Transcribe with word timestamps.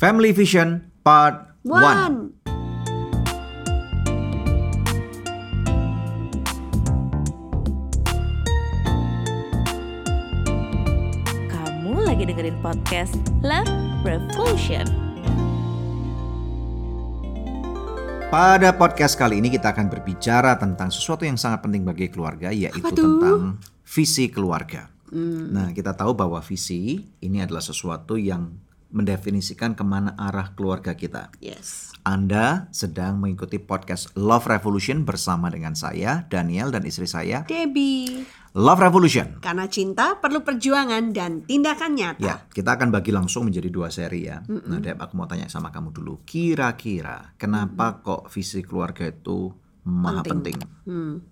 Family 0.00 0.32
Vision 0.32 0.80
Part 1.04 1.60
1. 1.60 1.76
One. 1.76 2.32
Kamu 11.52 12.00
lagi 12.00 12.24
dengerin 12.24 12.56
podcast 12.64 13.12
Love 13.44 13.68
Revolution. 14.00 14.88
Pada 18.32 18.72
podcast 18.72 19.20
kali 19.20 19.44
ini 19.44 19.52
kita 19.52 19.76
akan 19.76 19.92
berbicara 19.92 20.56
tentang 20.56 20.88
sesuatu 20.88 21.28
yang 21.28 21.36
sangat 21.36 21.68
penting 21.68 21.84
bagi 21.84 22.08
keluarga 22.08 22.48
yaitu? 22.48 22.80
Hmm. 22.80 22.96
tentang 22.96 23.40
visi 23.84 24.32
keluarga. 24.32 24.88
Nah, 25.12 25.76
kita 25.76 25.92
tahu 25.92 26.16
bahwa 26.16 26.40
visi 26.40 27.04
ini 27.20 27.44
adalah 27.44 27.60
sesuatu 27.60 28.16
yang 28.16 28.69
mendefinisikan 28.90 29.78
ke 29.78 29.82
mana 29.86 30.14
arah 30.18 30.54
keluarga 30.54 30.94
kita. 30.98 31.30
Yes. 31.38 31.94
Anda 32.02 32.66
sedang 32.74 33.20
mengikuti 33.20 33.60
podcast 33.60 34.10
Love 34.16 34.50
Revolution 34.50 35.04
bersama 35.06 35.52
dengan 35.52 35.76
saya, 35.78 36.26
Daniel 36.26 36.72
dan 36.74 36.82
istri 36.88 37.06
saya. 37.06 37.44
Debbie. 37.46 38.24
Love 38.58 38.82
Revolution. 38.82 39.38
Karena 39.38 39.70
cinta 39.70 40.18
perlu 40.18 40.42
perjuangan 40.42 41.14
dan 41.14 41.46
tindakan 41.46 41.94
nyata. 41.94 42.24
Ya, 42.24 42.34
kita 42.50 42.74
akan 42.74 42.90
bagi 42.90 43.14
langsung 43.14 43.46
menjadi 43.46 43.70
dua 43.70 43.94
seri 43.94 44.26
ya. 44.26 44.42
Nah, 44.42 44.82
Deb, 44.82 44.98
aku 44.98 45.14
mau 45.14 45.30
tanya 45.30 45.46
sama 45.46 45.70
kamu 45.70 45.94
dulu. 45.94 46.26
Kira-kira 46.26 47.38
kenapa 47.38 48.02
kok 48.02 48.26
visi 48.26 48.66
keluarga 48.66 49.06
itu 49.06 49.54
maha 49.86 50.26
penting? 50.26 50.58
Hmm. 50.82 51.22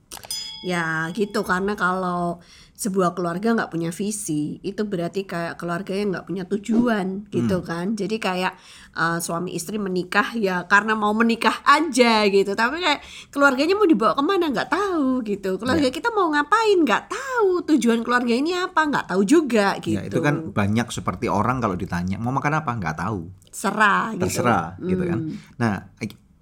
Ya 0.63 1.11
gitu 1.15 1.47
karena 1.47 1.79
kalau 1.79 2.43
sebuah 2.79 3.19
keluarga 3.19 3.59
nggak 3.59 3.75
punya 3.75 3.91
visi 3.91 4.63
itu 4.63 4.87
berarti 4.87 5.27
kayak 5.27 5.59
keluarganya 5.59 6.05
nggak 6.15 6.27
punya 6.31 6.47
tujuan 6.47 7.27
gitu 7.35 7.59
kan. 7.67 7.99
Jadi 7.99 8.23
kayak 8.23 8.55
uh, 8.95 9.19
suami 9.19 9.59
istri 9.59 9.83
menikah 9.83 10.31
ya 10.39 10.63
karena 10.71 10.95
mau 10.95 11.11
menikah 11.11 11.59
aja 11.67 12.23
gitu. 12.31 12.55
Tapi 12.55 12.79
kayak 12.79 13.03
keluarganya 13.35 13.75
mau 13.75 13.83
dibawa 13.83 14.15
ke 14.15 14.23
mana 14.23 14.47
nggak 14.55 14.71
tahu 14.71 15.27
gitu. 15.27 15.59
Keluarga 15.59 15.91
kita 15.91 16.15
mau 16.15 16.31
ngapain 16.31 16.79
nggak 16.79 17.05
tahu 17.11 17.67
tujuan 17.67 18.07
keluarga 18.07 18.31
ini 18.31 18.55
apa 18.55 18.79
nggak 18.79 19.11
tahu 19.11 19.27
juga 19.27 19.75
gitu. 19.83 19.99
Ya, 19.99 20.07
itu 20.07 20.23
kan 20.23 20.55
banyak 20.55 20.87
seperti 20.95 21.27
orang 21.27 21.59
kalau 21.59 21.75
ditanya 21.75 22.15
mau 22.23 22.31
makan 22.31 22.63
apa? 22.63 22.71
Nggak 22.79 22.97
tahu. 23.03 23.27
serah 23.59 24.15
gitu. 24.15 24.23
Terserah 24.31 24.79
gitu 24.79 25.03
kan. 25.03 25.19
Nah, 25.59 25.75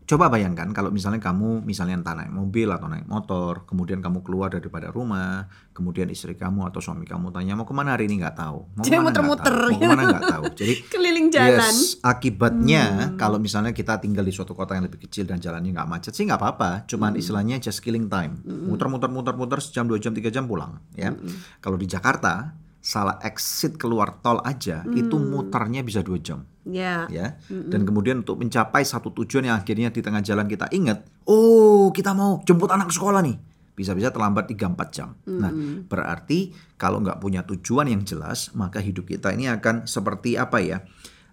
coba 0.07 0.31
bayangkan 0.31 0.71
kalau 0.71 0.95
misalnya 0.95 1.19
kamu 1.19 1.67
misalnya 1.67 1.99
entah 1.99 2.15
naik 2.15 2.31
mobil 2.31 2.71
atau 2.71 2.87
naik 2.87 3.11
motor, 3.11 3.67
kemudian 3.67 3.99
kamu 3.99 4.23
keluar 4.23 4.55
daripada 4.55 4.95
rumah, 4.95 5.51
kemudian 5.75 6.07
istri 6.09 6.39
kamu 6.39 6.71
atau 6.71 6.79
suami 6.79 7.03
kamu 7.03 7.35
tanya 7.35 7.59
mau 7.59 7.67
ke 7.67 7.75
mana 7.75 7.99
hari 7.99 8.07
ini 8.07 8.23
nggak 8.23 8.39
tahu. 8.39 8.59
Mau 8.79 8.85
Jadi 8.87 8.97
muter-muter 9.03 9.51
tahu. 9.51 9.71
Mau 9.75 9.81
ke 9.83 9.89
mana 9.91 10.03
nggak 10.07 10.25
tahu. 10.31 10.45
Jadi 10.63 10.75
keliling 10.87 11.29
jalan 11.35 11.59
Hmm. 11.59 11.63
Yes, 11.83 11.99
akibatnya 12.01 12.85
kalau 13.19 13.43
misalnya 13.43 13.75
kita 13.75 13.99
tinggal 13.99 14.23
di 14.23 14.31
suatu 14.31 14.55
kota 14.55 14.79
yang 14.79 14.87
lebih 14.87 15.03
kecil 15.05 15.27
dan 15.27 15.43
jalannya 15.43 15.75
nggak 15.75 15.89
macet 15.91 16.15
sih 16.15 16.23
nggak 16.23 16.39
apa-apa, 16.39 16.87
cuman 16.87 17.15
Hmm. 17.15 17.21
istilahnya 17.21 17.57
just 17.59 17.83
killing 17.83 18.07
time, 18.07 18.39
muter-muter 18.47 19.11
muter-muter 19.11 19.59
sejam 19.59 19.91
dua 19.91 19.99
jam 19.99 20.15
tiga 20.15 20.31
jam 20.31 20.47
pulang, 20.47 20.79
ya. 20.95 21.11
Hmm. 21.11 21.35
Kalau 21.59 21.75
di 21.75 21.91
Jakarta 21.91 22.55
salah 22.87 23.19
exit 23.27 23.75
keluar 23.75 24.23
tol 24.23 24.39
aja 24.47 24.87
itu 24.95 25.19
Hmm. 25.19 25.35
muternya 25.35 25.83
bisa 25.83 26.07
dua 26.07 26.23
jam, 26.23 26.47
ya 26.63 27.11
ya. 27.11 27.35
Dan 27.51 27.83
kemudian 27.83 28.23
untuk 28.23 28.39
mencapai 28.39 28.87
satu 28.87 29.11
tujuan 29.11 29.51
yang 29.51 29.59
akhirnya 29.59 29.91
di 29.91 29.99
tengah 29.99 30.23
jalan 30.23 30.47
kita 30.47 30.71
ingat, 30.71 31.03
oh 31.27 31.91
kita 31.91 32.15
mau 32.15 32.39
jemput 32.47 32.71
anak 32.71 32.95
sekolah 32.95 33.27
nih, 33.27 33.35
bisa-bisa 33.75 34.15
terlambat 34.15 34.47
3-4 34.47 34.89
jam. 34.95 35.19
Nah, 35.27 35.51
berarti 35.91 36.55
kalau 36.79 37.03
nggak 37.03 37.19
punya 37.19 37.43
tujuan 37.43 37.91
yang 37.91 38.07
jelas, 38.07 38.55
maka 38.55 38.79
hidup 38.79 39.11
kita 39.11 39.35
ini 39.35 39.51
akan 39.51 39.91
seperti 39.91 40.39
apa 40.39 40.63
ya? 40.63 40.87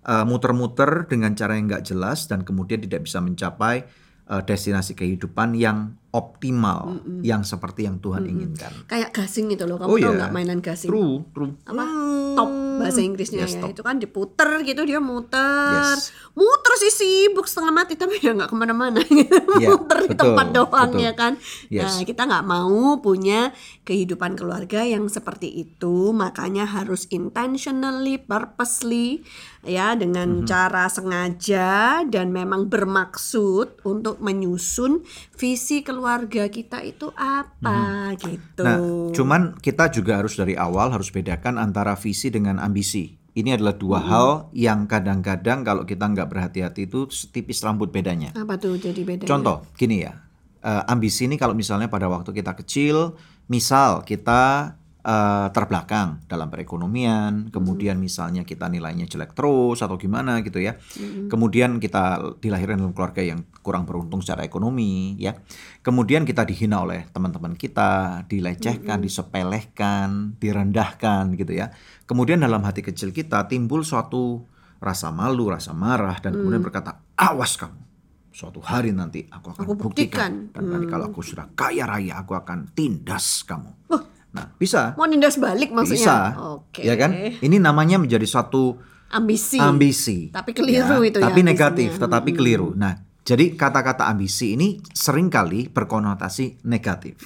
Eh, 0.04 0.26
muter-muter 0.26 1.06
dengan 1.06 1.38
cara 1.38 1.54
yang 1.54 1.70
nggak 1.70 1.86
jelas 1.86 2.26
dan 2.26 2.42
kemudian 2.42 2.82
tidak 2.82 3.06
bisa 3.06 3.22
mencapai 3.22 3.86
eh, 4.24 4.42
destinasi 4.42 4.98
kehidupan 4.98 5.54
yang 5.54 5.96
optimal, 6.14 6.94
yang 7.20 7.42
seperti 7.42 7.84
yang 7.84 7.98
Tuhan 7.98 8.22
inginkan. 8.24 8.70
kayak 8.86 9.10
gasing 9.12 9.50
itu 9.50 9.64
loh 9.64 9.76
kamu 9.76 9.88
Oh, 9.88 9.98
tau 9.98 10.06
iya. 10.06 10.18
nggak 10.20 10.32
mainan 10.32 10.60
gasing 10.60 10.88
True, 10.88 11.26
true. 11.28 11.58
apa 11.64 11.84
top 12.34 12.50
bahasa 12.76 13.00
Inggrisnya 13.00 13.42
Yes, 13.42 13.54
ya 13.54 13.62
top. 13.62 13.70
itu 13.72 13.82
kan 13.82 13.96
diputer 13.98 14.50
gitu 14.62 14.82
dia 14.84 15.00
muter 15.00 15.98
Yes. 15.98 16.14
muter 16.32 16.74
sih 16.80 16.92
sibuk 16.92 17.46
setengah 17.46 17.74
mati 17.76 17.94
tapi 17.96 18.18
ya 18.20 18.32
nggak 18.32 18.46
ke 18.46 18.56
mana-mana 18.56 19.02
gitu 19.02 19.26
Iya, 19.58 19.70
muter 19.72 19.98
di 20.00 20.08
betul, 20.08 20.22
tempat 20.24 20.48
doang 20.52 20.90
betul. 20.92 21.02
ya 21.02 21.12
kan 21.14 21.34
Yes. 21.68 21.82
nah 21.90 22.04
kita 22.04 22.22
nggak 22.24 22.46
mau 22.46 22.78
punya 23.00 23.50
kehidupan 23.82 24.34
keluarga 24.34 24.82
yang 24.84 25.06
seperti 25.08 25.50
itu 25.52 25.96
makanya 26.12 26.66
harus 26.68 27.10
intentionally 27.10 28.18
purposely 28.18 29.26
ya 29.62 29.94
dengan 29.94 30.42
Mhm. 30.42 30.46
cara 30.46 30.86
sengaja 30.88 31.72
dan 32.06 32.30
memang 32.30 32.68
bermaksud 32.68 33.82
untuk 33.84 34.20
menyusun 34.20 35.02
visi 35.34 35.82
keluarga 35.82 36.03
kita 36.50 36.84
itu 36.84 37.10
apa 37.16 38.14
gitu 38.20 38.62
Mhm. 38.64 38.68
Nah, 38.68 38.78
cuman 39.12 39.42
kita 39.58 39.90
juga 39.90 40.20
harus 40.22 40.38
dari 40.38 40.54
awal 40.54 40.92
harus 40.94 41.10
bedakan 41.10 41.58
antara 41.58 41.96
visi 41.98 42.30
dengan 42.30 42.60
ambisi. 42.60 43.18
Ini 43.34 43.58
adalah 43.58 43.74
dua 43.74 43.98
hal 43.98 44.28
yang 44.54 44.86
kadang-kadang 44.86 45.66
kalau 45.66 45.90
kita 45.90 46.06
nggak 46.06 46.30
berhati-hati 46.30 46.86
itu 46.86 47.10
setipis 47.10 47.66
rambut 47.66 47.90
bedanya. 47.90 48.30
apa 48.38 48.62
tuh 48.62 48.78
jadi 48.78 49.02
beda 49.02 49.26
Contoh, 49.26 49.66
gini 49.74 50.06
ya, 50.06 50.22
eh, 50.62 50.84
ambisi 50.86 51.26
ini 51.26 51.34
kalau 51.34 51.58
misalnya 51.58 51.90
pada 51.90 52.06
waktu 52.06 52.30
kita 52.30 52.54
kecil, 52.54 53.18
misal 53.50 54.06
kita 54.06 54.78
eh, 55.04 55.48
terbelakang 55.52 56.24
dalam 56.32 56.48
perekonomian, 56.48 57.52
kemudian 57.52 58.00
misalnya 58.00 58.48
kita 58.48 58.72
nilainya 58.72 59.04
jelek 59.06 59.36
terus 59.36 59.84
atau 59.84 60.00
gimana 60.00 60.40
gitu 60.42 60.64
ya, 60.64 60.80
kemudian 61.28 61.78
kita 61.84 62.34
dilahirkan 62.40 62.80
dalam 62.80 62.96
keluarga 62.96 63.20
yang 63.20 63.44
kurang 63.60 63.84
beruntung 63.84 64.24
secara 64.24 64.48
ekonomi, 64.48 65.20
ya, 65.20 65.36
kemudian 65.84 66.24
kita 66.24 66.48
dihina 66.48 66.82
oleh 66.82 67.04
teman-teman 67.12 67.54
kita, 67.60 68.24
dilecehkan, 68.32 69.04
disepelehkan, 69.04 70.40
direndahkan 70.40 71.36
gitu 71.36 71.52
ya, 71.52 71.76
kemudian 72.08 72.40
dalam 72.40 72.64
hati 72.64 72.80
kecil 72.80 73.12
kita 73.12 73.52
timbul 73.52 73.84
suatu 73.84 74.48
rasa 74.84 75.12
malu, 75.12 75.52
rasa 75.52 75.72
marah, 75.72 76.20
dan 76.24 76.36
kemudian 76.36 76.64
berkata, 76.64 77.00
awas 77.20 77.56
kamu 77.60 77.84
suatu 78.34 78.60
hari 78.66 78.90
nanti 78.90 79.30
aku 79.30 79.54
akan 79.54 79.62
Aku 79.62 79.74
buktikan, 79.78 80.50
buktikan. 80.50 80.58
dan 80.58 80.64
nanti 80.74 80.86
kalau 80.90 81.14
aku 81.14 81.22
sudah 81.22 81.54
kaya 81.54 81.86
raya 81.86 82.18
aku 82.18 82.34
akan 82.34 82.74
tindas 82.74 83.46
kamu. 83.46 83.70
Wah. 83.94 84.13
Nah, 84.34 84.50
bisa. 84.58 84.98
Mau 84.98 85.06
nindas 85.06 85.38
balik 85.38 85.70
maksudnya? 85.70 85.98
Bisa. 86.02 86.18
Oke. 86.58 86.82
Ya 86.82 86.98
kan? 86.98 87.14
Ini 87.14 87.58
namanya 87.62 88.02
menjadi 88.02 88.26
suatu 88.26 88.82
Ambisi. 89.14 89.62
ambisi. 89.62 90.34
Tapi 90.34 90.58
keliru 90.58 91.06
itu 91.06 91.22
ya 91.22 91.30
Tapi 91.30 91.46
ambisinya. 91.46 91.50
negatif, 91.54 91.90
tetapi 92.02 92.30
keliru. 92.34 92.74
Nah, 92.74 92.98
jadi 93.22 93.54
kata-kata 93.54 94.10
ambisi 94.10 94.58
ini 94.58 94.82
sering 94.90 95.30
kali 95.30 95.70
berkonotasi 95.70 96.66
negatif. 96.66 97.22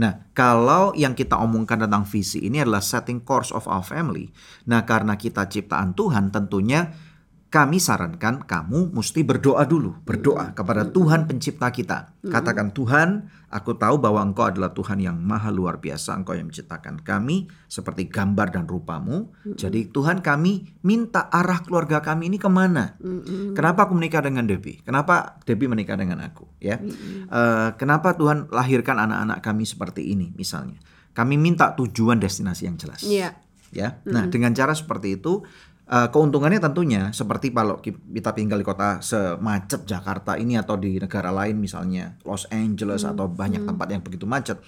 Nah, 0.00 0.32
kalau 0.32 0.96
yang 0.96 1.12
kita 1.12 1.36
omongkan 1.36 1.84
tentang 1.84 2.08
visi 2.08 2.40
ini 2.48 2.64
adalah 2.64 2.80
setting 2.80 3.20
course 3.20 3.52
of 3.52 3.68
our 3.68 3.84
family. 3.84 4.32
Nah, 4.66 4.88
karena 4.88 5.20
kita 5.20 5.46
ciptaan 5.52 5.92
Tuhan, 5.92 6.32
tentunya 6.32 6.96
kami 7.52 7.76
sarankan 7.76 8.48
kamu 8.48 8.96
mesti 8.96 9.20
berdoa 9.28 9.68
dulu, 9.68 10.00
berdoa 10.08 10.56
kepada 10.56 10.88
Tuhan 10.88 11.28
pencipta 11.28 11.68
kita. 11.68 12.16
Katakan 12.24 12.72
Tuhan, 12.72 13.28
aku 13.52 13.76
tahu 13.76 14.00
bahwa 14.00 14.24
Engkau 14.24 14.48
adalah 14.48 14.72
Tuhan 14.72 14.96
yang 15.04 15.20
maha 15.20 15.52
luar 15.52 15.76
biasa, 15.76 16.16
Engkau 16.16 16.32
yang 16.32 16.48
menciptakan 16.48 17.04
kami 17.04 17.52
seperti 17.68 18.08
gambar 18.08 18.56
dan 18.56 18.64
rupamu. 18.64 19.36
Jadi 19.44 19.92
Tuhan 19.92 20.24
kami 20.24 20.80
minta 20.80 21.28
arah 21.28 21.60
keluarga 21.60 22.00
kami 22.00 22.32
ini 22.32 22.40
ke 22.40 22.48
mana? 22.48 22.96
Kenapa 23.52 23.84
aku 23.84 24.00
menikah 24.00 24.24
dengan 24.24 24.48
Debbie? 24.48 24.80
Kenapa 24.80 25.36
Debbie 25.44 25.68
menikah 25.68 26.00
dengan 26.00 26.24
aku? 26.24 26.48
Ya, 26.56 26.80
Eh, 26.80 27.68
kenapa 27.76 28.16
Tuhan 28.16 28.48
lahirkan 28.48 28.96
anak-anak 28.96 29.44
kami 29.44 29.68
seperti 29.68 30.08
ini? 30.08 30.32
Misalnya, 30.40 30.80
kami 31.12 31.36
minta 31.36 31.76
tujuan 31.76 32.16
destinasi 32.16 32.64
yang 32.64 32.80
jelas 32.80 33.04
Iya. 33.04 33.36
ya. 33.72 34.00
Nah, 34.08 34.28
dengan 34.32 34.56
cara 34.56 34.72
seperti 34.72 35.20
itu 35.20 35.44
eh, 35.88 36.08
keuntungannya 36.10 36.60
tentunya 36.60 37.10
seperti 37.10 37.50
kalau 37.50 37.78
ki- 37.82 38.12
kita 38.14 38.36
tinggal 38.36 38.58
di 38.60 38.66
kota 38.66 39.02
semacet 39.02 39.88
Jakarta 39.88 40.38
ini 40.38 40.58
atau 40.60 40.78
di 40.78 41.00
negara 41.00 41.32
lain 41.32 41.58
misalnya 41.58 42.18
Los 42.22 42.46
Angeles 42.50 43.02
atau 43.02 43.26
banyak 43.26 43.66
tempat 43.66 43.86
yang 43.90 44.02
begitu 44.04 44.28
macet. 44.28 44.58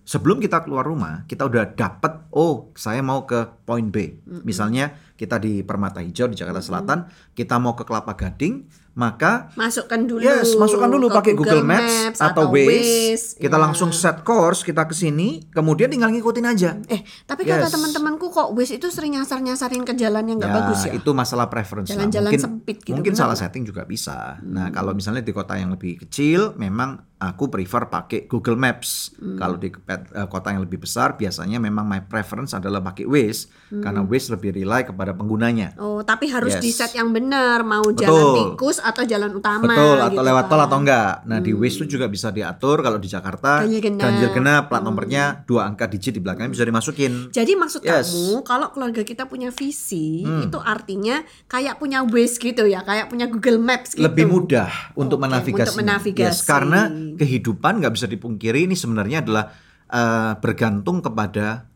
Sebelum 0.00 0.42
kita 0.42 0.66
keluar 0.66 0.82
rumah, 0.82 1.22
kita 1.30 1.46
udah 1.46 1.70
dapet 1.70 2.26
oh, 2.34 2.74
saya 2.74 2.98
mau 2.98 3.30
ke 3.30 3.46
point 3.62 3.94
B. 3.94 4.18
Misalnya 4.42 4.90
kita 5.14 5.38
di 5.38 5.62
Permata 5.62 6.02
Hijau 6.02 6.26
di 6.26 6.34
Jakarta 6.34 6.58
Selatan, 6.58 7.06
kita 7.30 7.60
mau 7.62 7.78
ke 7.78 7.86
Kelapa 7.86 8.18
Gading, 8.18 8.66
maka 9.00 9.48
Masukkan 9.56 9.96
dulu. 9.96 10.20
Yes, 10.20 10.52
masukkan 10.54 10.92
dulu 10.92 11.08
pakai 11.08 11.32
Google, 11.32 11.64
Maps, 11.64 12.20
atau 12.20 12.52
Waze. 12.52 13.40
Kita 13.40 13.56
Ya. 13.56 13.62
langsung 13.64 13.88
set 13.90 14.20
course, 14.20 14.60
kita 14.60 14.84
ke 14.84 14.92
sini, 14.92 15.48
kemudian 15.48 15.88
tinggal 15.88 16.12
ngikutin 16.12 16.44
aja. 16.44 16.76
Eh, 16.86 17.00
tapi 17.24 17.48
kata 17.48 17.66
Yes. 17.66 17.72
teman-temanku 17.72 18.28
kok 18.28 18.52
Waze 18.52 18.76
itu 18.76 18.92
sering 18.92 19.16
nyasar-nyasarin 19.16 19.82
ke 19.82 19.96
jalan 19.96 20.28
yang 20.28 20.36
nggak 20.36 20.52
bagus 20.52 20.84
ya. 20.84 20.92
Itu 20.92 21.16
masalah 21.16 21.48
preference. 21.48 21.88
Jalan-jalan 21.88 22.28
Mungkin, 22.28 22.40
sempit 22.42 22.76
gitu, 22.84 22.92
mungkin 22.92 23.16
benar 23.16 23.24
salah 23.24 23.36
setting 23.38 23.64
juga 23.64 23.82
bisa. 23.84 24.36
Nah, 24.42 24.68
kalau 24.68 24.92
misalnya 24.92 25.24
di 25.24 25.32
kota 25.32 25.56
yang 25.56 25.72
lebih 25.72 26.04
kecil, 26.04 26.52
memang 26.54 27.08
aku 27.16 27.48
prefer 27.48 27.84
pakai 27.86 28.24
Google 28.24 28.56
Maps. 28.56 29.12
Hmm. 29.16 29.36
Kalau 29.36 29.56
di 29.56 29.68
eh, 29.68 30.00
kota 30.26 30.50
yang 30.50 30.64
lebih 30.64 30.80
besar, 30.80 31.14
biasanya 31.14 31.56
memang 31.56 31.84
my 31.84 32.00
preference 32.02 32.52
adalah 32.52 32.80
pakai 32.80 33.04
Waze, 33.04 33.48
Hmm. 33.70 33.84
karena 33.84 34.00
Waze 34.02 34.32
lebih 34.32 34.56
rely 34.56 34.82
kepada 34.84 35.12
penggunanya. 35.12 35.76
Oh, 35.76 36.00
tapi 36.00 36.26
harus 36.26 36.56
Yes. 36.56 36.62
di 36.62 36.70
set 36.72 36.92
yang 36.96 37.12
benar, 37.12 37.60
mau 37.62 37.84
jalan 37.92 38.08
Betul. 38.10 38.34
tikus 38.56 38.78
atau 38.90 39.02
jalan 39.02 39.30
utama 39.30 39.64
Betul, 39.64 39.96
atau 39.96 40.10
gitu 40.12 40.22
lewat 40.22 40.44
tol 40.46 40.56
kan. 40.56 40.66
atau 40.66 40.78
enggak. 40.78 41.12
Nah, 41.24 41.38
di 41.38 41.52
Waze 41.52 41.76
itu 41.78 41.86
juga 41.90 42.06
bisa 42.06 42.28
diatur 42.28 42.76
kalau 42.78 42.96
di 42.96 43.06
Jakarta 43.06 43.62
Ganjil 43.62 43.80
genap. 43.80 44.32
genap, 44.32 44.62
plat 44.66 44.80
nomornya 44.80 45.22
dua 45.42 45.64
angka 45.64 45.86
digit 45.86 46.12
di 46.12 46.20
belakangnya 46.20 46.50
bisa 46.50 46.62
dimasukin. 46.62 47.30
Jadi 47.30 47.52
maksud 47.54 47.80
Yes. 47.80 48.10
kamu 48.10 48.42
kalau 48.42 48.68
keluarga 48.70 49.02
kita 49.02 49.24
punya 49.24 49.48
visi 49.48 50.22
Hmm. 50.22 50.44
itu 50.44 50.58
artinya 50.58 51.20
kayak 51.46 51.76
punya 51.76 52.02
Waze 52.02 52.36
gitu 52.36 52.64
ya, 52.64 52.80
kayak 52.80 53.06
punya 53.06 53.26
Google 53.26 53.58
Maps 53.58 53.92
gitu. 53.92 54.02
Lebih 54.02 54.26
mudah 54.26 54.68
untuk 54.94 55.16
Oke, 55.16 55.26
menavigasi. 55.26 55.62
untuk 55.64 55.78
menavigasi. 55.78 56.44
karena 56.44 56.80
kehidupan 57.14 57.78
nggak 57.78 57.92
bisa 57.92 58.06
dipungkiri 58.06 58.64
ini 58.64 58.74
sebenarnya 58.74 59.20
adalah 59.20 59.44
eh, 59.86 60.32
bergantung 60.38 60.98
kepada 60.98 61.66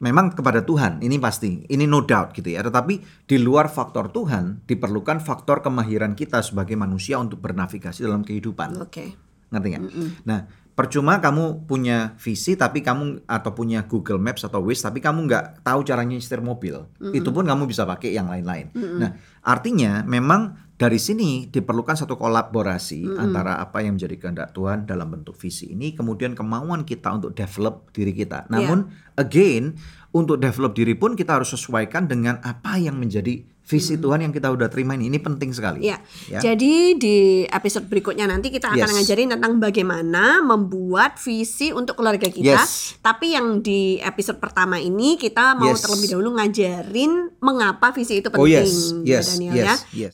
memang 0.00 0.32
kepada 0.32 0.64
Tuhan. 0.64 1.04
Ini 1.04 1.16
pasti, 1.20 1.62
ini 1.68 1.84
no 1.84 2.02
doubt 2.02 2.32
gitu 2.34 2.50
ya. 2.50 2.64
Tetapi 2.64 3.24
di 3.28 3.36
luar 3.38 3.68
faktor 3.68 4.10
Tuhan 4.10 4.64
diperlukan 4.64 5.20
faktor 5.20 5.60
kemahiran 5.60 6.16
kita 6.16 6.40
sebagai 6.40 6.74
manusia 6.74 7.20
untuk 7.20 7.38
bernavigasi 7.44 8.02
dalam 8.04 8.24
kehidupan. 8.24 8.80
Oke. 8.80 9.14
ngerti 9.50 9.68
nggak? 9.74 9.84
Nah, 10.30 10.46
percuma 10.80 11.20
kamu 11.20 11.68
punya 11.68 12.16
visi 12.16 12.56
tapi 12.56 12.80
kamu 12.80 13.28
atau 13.28 13.52
punya 13.52 13.84
Google 13.84 14.16
Maps 14.16 14.48
atau 14.48 14.64
Waze 14.64 14.80
tapi 14.80 15.04
kamu 15.04 15.28
nggak 15.28 15.60
tahu 15.60 15.84
caranya 15.84 16.16
nyetir 16.16 16.40
mobil, 16.40 16.88
itu 17.12 17.28
pun 17.28 17.44
kamu 17.44 17.68
bisa 17.68 17.84
pakai 17.84 18.16
yang 18.16 18.32
lain-lain. 18.32 18.72
Nah, 18.72 19.12
artinya 19.44 20.00
memang 20.08 20.72
dari 20.80 20.96
sini 20.96 21.44
diperlukan 21.52 21.92
satu 21.92 22.16
kolaborasi 22.16 23.20
antara 23.20 23.60
apa 23.60 23.84
yang 23.84 24.00
menjadi 24.00 24.16
kehendak 24.16 24.56
Tuhan 24.56 24.88
dalam 24.88 25.12
bentuk 25.12 25.36
visi 25.36 25.76
ini, 25.76 25.92
kemudian 25.92 26.32
kemauan 26.32 26.88
kita 26.88 27.12
untuk 27.12 27.36
develop 27.36 27.92
diri 27.92 28.16
kita. 28.16 28.48
Namun, 28.48 28.88
again, 29.20 29.76
untuk 30.16 30.40
develop 30.40 30.72
diri 30.72 30.96
pun 30.96 31.12
kita 31.12 31.36
harus 31.36 31.52
sesuaikan 31.52 32.08
dengan 32.08 32.40
apa 32.40 32.80
yang 32.80 32.96
menjadi 32.96 33.44
visi 33.70 33.94
Tuhan 33.94 34.26
yang 34.26 34.34
kita 34.34 34.50
udah 34.50 34.66
terima 34.66 34.98
ini. 34.98 35.06
Ini 35.06 35.22
penting 35.22 35.54
sekali. 35.54 35.86
Ya. 35.86 36.02
Ya. 36.26 36.42
Jadi 36.42 36.98
di 36.98 37.16
episode 37.46 37.86
berikutnya 37.86 38.26
nanti 38.26 38.50
kita 38.50 38.74
akan 38.74 38.82
Yes. 38.82 38.94
ngajarin 38.98 39.30
tentang 39.38 39.62
bagaimana 39.62 40.42
membuat 40.42 41.22
visi 41.22 41.70
untuk 41.70 42.02
keluarga 42.02 42.26
kita. 42.26 42.66
Yes. 42.66 42.98
Tapi 42.98 43.38
yang 43.38 43.62
di 43.62 44.02
episode 44.02 44.42
pertama 44.42 44.82
ini 44.82 45.14
kita 45.14 45.54
mau 45.54 45.70
Yes. 45.70 45.86
terlebih 45.86 46.08
dahulu 46.10 46.30
ngajarin 46.34 47.12
mengapa 47.38 47.94
visi 47.94 48.18
itu 48.18 48.26
penting. 48.26 48.42
Oh 48.42 48.50
yes, 48.50 48.90
yes, 49.06 49.26
Daniel 49.38 49.54
ya. 49.54 49.64
yes, 49.70 49.80
yes. 49.94 50.12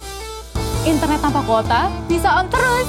Internet 0.85 1.19
tanpa 1.19 1.41
kuota 1.43 1.89
bisa 2.07 2.29
on 2.37 2.47
terus. 2.53 2.89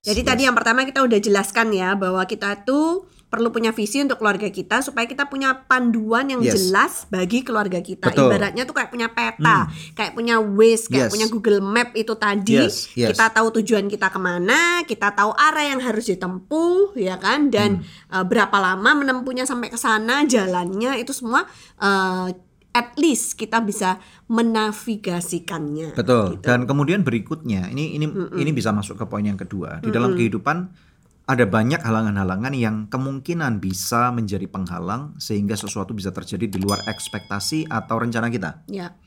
Jadi 0.00 0.20
tadi 0.24 0.42
yang 0.48 0.56
pertama 0.56 0.82
kita 0.82 1.04
udah 1.04 1.18
jelaskan 1.20 1.72
ya 1.72 1.92
bahwa 1.92 2.24
kita 2.24 2.64
tuh 2.64 3.04
perlu 3.30 3.54
punya 3.54 3.70
visi 3.70 4.02
untuk 4.02 4.18
keluarga 4.18 4.50
kita 4.50 4.82
supaya 4.82 5.06
kita 5.06 5.30
punya 5.30 5.62
panduan 5.70 6.26
yang 6.26 6.42
Yes. 6.42 6.50
jelas 6.58 6.92
bagi 7.06 7.46
keluarga 7.46 7.78
kita. 7.78 8.10
Betul. 8.10 8.26
Hmm. 8.26 8.34
Ibaratnya 8.34 8.66
tuh 8.66 8.74
kayak 8.74 8.90
punya 8.90 9.08
peta, 9.14 9.70
kayak 9.94 10.18
punya 10.18 10.42
Waze, 10.42 10.90
kayak 10.90 11.06
Yes. 11.08 11.12
punya 11.14 11.26
Google 11.30 11.62
Map 11.62 11.94
itu 11.94 12.10
tadi. 12.18 12.58
Yes, 12.58 12.90
yes. 12.98 13.14
Kita 13.14 13.30
tahu 13.30 13.62
tujuan 13.62 13.86
kita 13.86 14.10
ke 14.10 14.18
mana, 14.18 14.82
kita 14.82 15.14
tahu 15.14 15.30
arah 15.30 15.62
yang 15.62 15.78
harus 15.78 16.10
ditempuh, 16.10 16.98
ya 16.98 17.22
kan? 17.22 17.54
Dan 17.54 17.86
Hmm. 17.86 18.18
eh, 18.18 18.24
berapa 18.26 18.56
lama 18.58 18.90
menempuhnya 18.98 19.46
sampai 19.46 19.70
ke 19.70 19.78
sana, 19.78 20.26
jalannya 20.26 20.98
itu 20.98 21.14
semua 21.14 21.46
eh, 21.78 22.28
at 22.70 22.94
least 22.98 23.34
kita 23.34 23.62
bisa 23.62 23.98
menavigasikannya. 24.30 25.94
Betul. 25.94 26.38
Gitu. 26.38 26.46
Dan 26.46 26.66
kemudian 26.66 27.02
berikutnya, 27.02 27.70
ini 27.70 27.94
ini 27.98 28.06
ini 28.10 28.50
bisa 28.50 28.70
masuk 28.70 28.98
ke 28.98 29.04
poin 29.06 29.22
yang 29.22 29.38
kedua. 29.38 29.78
Di 29.82 29.90
dalam 29.90 30.14
kehidupan 30.14 30.89
ada 31.30 31.46
banyak 31.46 31.78
halangan-halangan 31.78 32.50
yang 32.58 32.76
kemungkinan 32.90 33.62
bisa 33.62 34.10
menjadi 34.10 34.50
penghalang 34.50 35.14
sehingga 35.22 35.54
sesuatu 35.54 35.94
bisa 35.94 36.10
terjadi 36.10 36.50
di 36.50 36.58
luar 36.58 36.82
ekspektasi 36.90 37.70
atau 37.70 38.02
rencana 38.02 38.26
kita. 38.26 38.66
Ya. 38.66 38.98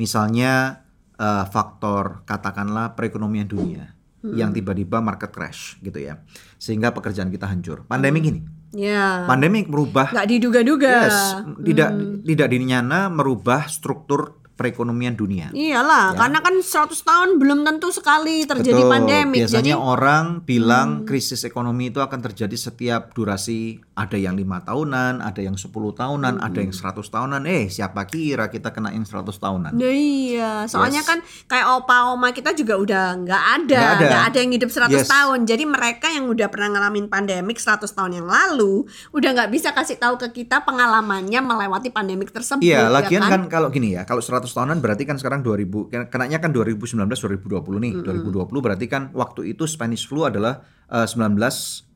Misalnya 0.00 0.80
eh, 1.20 1.44
faktor 1.52 2.24
katakanlah 2.24 2.96
perekonomian 2.96 3.44
dunia 3.44 3.92
yang 4.26 4.50
tiba-tiba 4.50 4.98
market 5.04 5.30
crash 5.30 5.78
gitu 5.84 6.00
ya. 6.00 6.24
Sehingga 6.58 6.90
pekerjaan 6.90 7.28
kita 7.30 7.46
hancur. 7.46 7.84
Pandemi 7.86 8.24
ini. 8.24 8.40
Ya. 8.74 9.28
Pandemi 9.28 9.62
merubah 9.68 10.10
nggak 10.10 10.28
diduga-duga. 10.32 11.06
yes, 11.06 11.20
tidak 11.62 11.90
tidak 12.24 12.48
dinyana 12.50 13.12
merubah 13.12 13.70
struktur 13.70 14.42
perekonomian 14.56 15.12
dunia. 15.12 15.52
Iyalah, 15.52 16.16
Ya. 16.16 16.18
karena 16.18 16.38
kan 16.40 16.54
100 16.58 17.04
tahun 17.04 17.36
belum 17.36 17.62
tentu 17.62 17.92
sekali 17.92 18.42
terjadi 18.42 18.82
Betul. 18.82 18.92
pandemik. 18.92 19.38
Biasanya 19.44 19.54
Jadi 19.56 19.72
Hmm. 19.72 19.84
orang 19.86 20.24
bilang 20.42 20.88
krisis 21.04 21.44
ekonomi 21.44 21.88
itu 21.88 22.00
akan 22.00 22.20
terjadi 22.20 22.56
setiap 22.56 23.12
durasi 23.12 23.80
ada 23.92 24.16
yang 24.16 24.32
lima 24.32 24.60
tahunan, 24.60 25.20
ada 25.20 25.40
yang 25.40 25.56
10 25.56 25.92
tahunan, 25.92 26.36
ada 26.38 26.52
Hmm. 26.52 26.68
yang 26.68 26.72
100 26.72 27.08
tahunan. 27.08 27.44
Eh, 27.44 27.68
siapa 27.68 28.04
kira 28.04 28.48
kita 28.48 28.68
kena 28.68 28.92
yang 28.92 29.04
100 29.04 29.36
tahunan? 29.36 29.72
Nah, 29.72 29.88
iya, 29.88 30.64
soalnya 30.64 31.00
Yes. 31.00 31.08
kan 31.08 31.18
kayak 31.46 31.66
opa 31.74 32.12
oma 32.12 32.32
kita 32.32 32.52
juga 32.52 32.76
udah 32.76 33.04
nggak 33.18 33.44
ada, 33.60 33.80
Nggak 33.96 34.08
ada. 34.08 34.28
ada 34.28 34.38
yang 34.38 34.52
hidup 34.52 34.68
100 34.68 35.04
Yes. 35.04 35.08
tahun. 35.08 35.38
Jadi 35.44 35.64
mereka 35.64 36.08
yang 36.08 36.28
udah 36.28 36.48
pernah 36.48 36.68
ngalamin 36.72 37.08
pandemik 37.08 37.56
100 37.56 37.92
tahun 37.92 38.20
yang 38.20 38.28
lalu, 38.28 38.84
udah 39.12 39.30
nggak 39.32 39.50
bisa 39.50 39.72
kasih 39.72 39.96
tahu 39.96 40.16
ke 40.16 40.32
kita 40.34 40.60
pengalamannya 40.62 41.40
melewati 41.40 41.88
pandemik 41.88 42.30
tersebut. 42.30 42.60
Iya, 42.60 42.88
ya 42.88 42.92
lagian 42.92 43.22
kan? 43.24 43.30
kan 43.32 43.42
kalau 43.48 43.68
gini 43.68 43.96
ya, 43.96 44.04
kalau 44.04 44.20
100 44.20 44.45
tahunan 44.52 44.78
berarti 44.78 45.02
kan 45.02 45.16
sekarang 45.16 45.40
2000 45.40 45.64
ken- 45.86 46.06
kenanya 46.06 46.38
kan 46.38 46.50
2019 46.50 47.08
2020 47.08 47.48
nih. 47.80 47.92
2020 47.98 48.30
berarti 48.60 48.86
kan 48.86 49.10
waktu 49.10 49.50
itu 49.50 49.64
Spanish 49.64 50.04
flu 50.04 50.22
adalah 50.22 50.60
eh, 50.86 51.06
19 51.06 51.40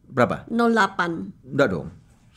berapa? 0.08 0.48
08 0.48 1.46
Enggak 1.46 1.68
dong. 1.68 1.86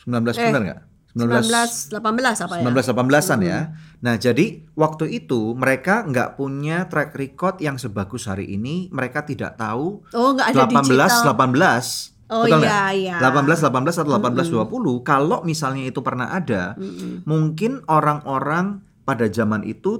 19 0.03 0.35
Eh, 0.35 0.45
benar 0.45 0.61
enggak? 0.61 0.81
19 1.13 1.93
18 1.93 2.41
apa 2.41 2.53
ya? 2.57 2.63
1918-an 2.65 3.39
ya. 3.39 3.59
Nah, 4.01 4.17
jadi 4.17 4.45
waktu 4.73 5.05
itu 5.15 5.53
mereka 5.53 6.01
nggak 6.03 6.35
punya 6.35 6.85
track 6.85 7.13
record 7.13 7.55
yang 7.59 7.77
sebagus 7.77 8.25
hari 8.25 8.49
ini. 8.49 8.89
Mereka 8.89 9.21
tidak 9.23 9.55
tahu 9.55 10.01
Oh, 10.11 10.33
nggak 10.33 10.47
ada 10.51 10.65
18 10.67 10.81
digital. 10.83 11.21
18 11.31 12.13
Oh, 12.33 12.49
betul 12.49 12.65
iya, 12.65 12.81
iya. 12.89 13.15
18 13.21 13.61
18 13.61 13.93
atau 13.93 14.11
18 14.11 14.49
20 14.49 14.65
kalau 15.05 15.45
misalnya 15.45 15.85
itu 15.85 16.01
pernah 16.01 16.33
ada, 16.33 16.73
mungkin 17.23 17.85
orang-orang 17.85 18.81
pada 19.03 19.27
zaman 19.27 19.67
itu 19.67 19.99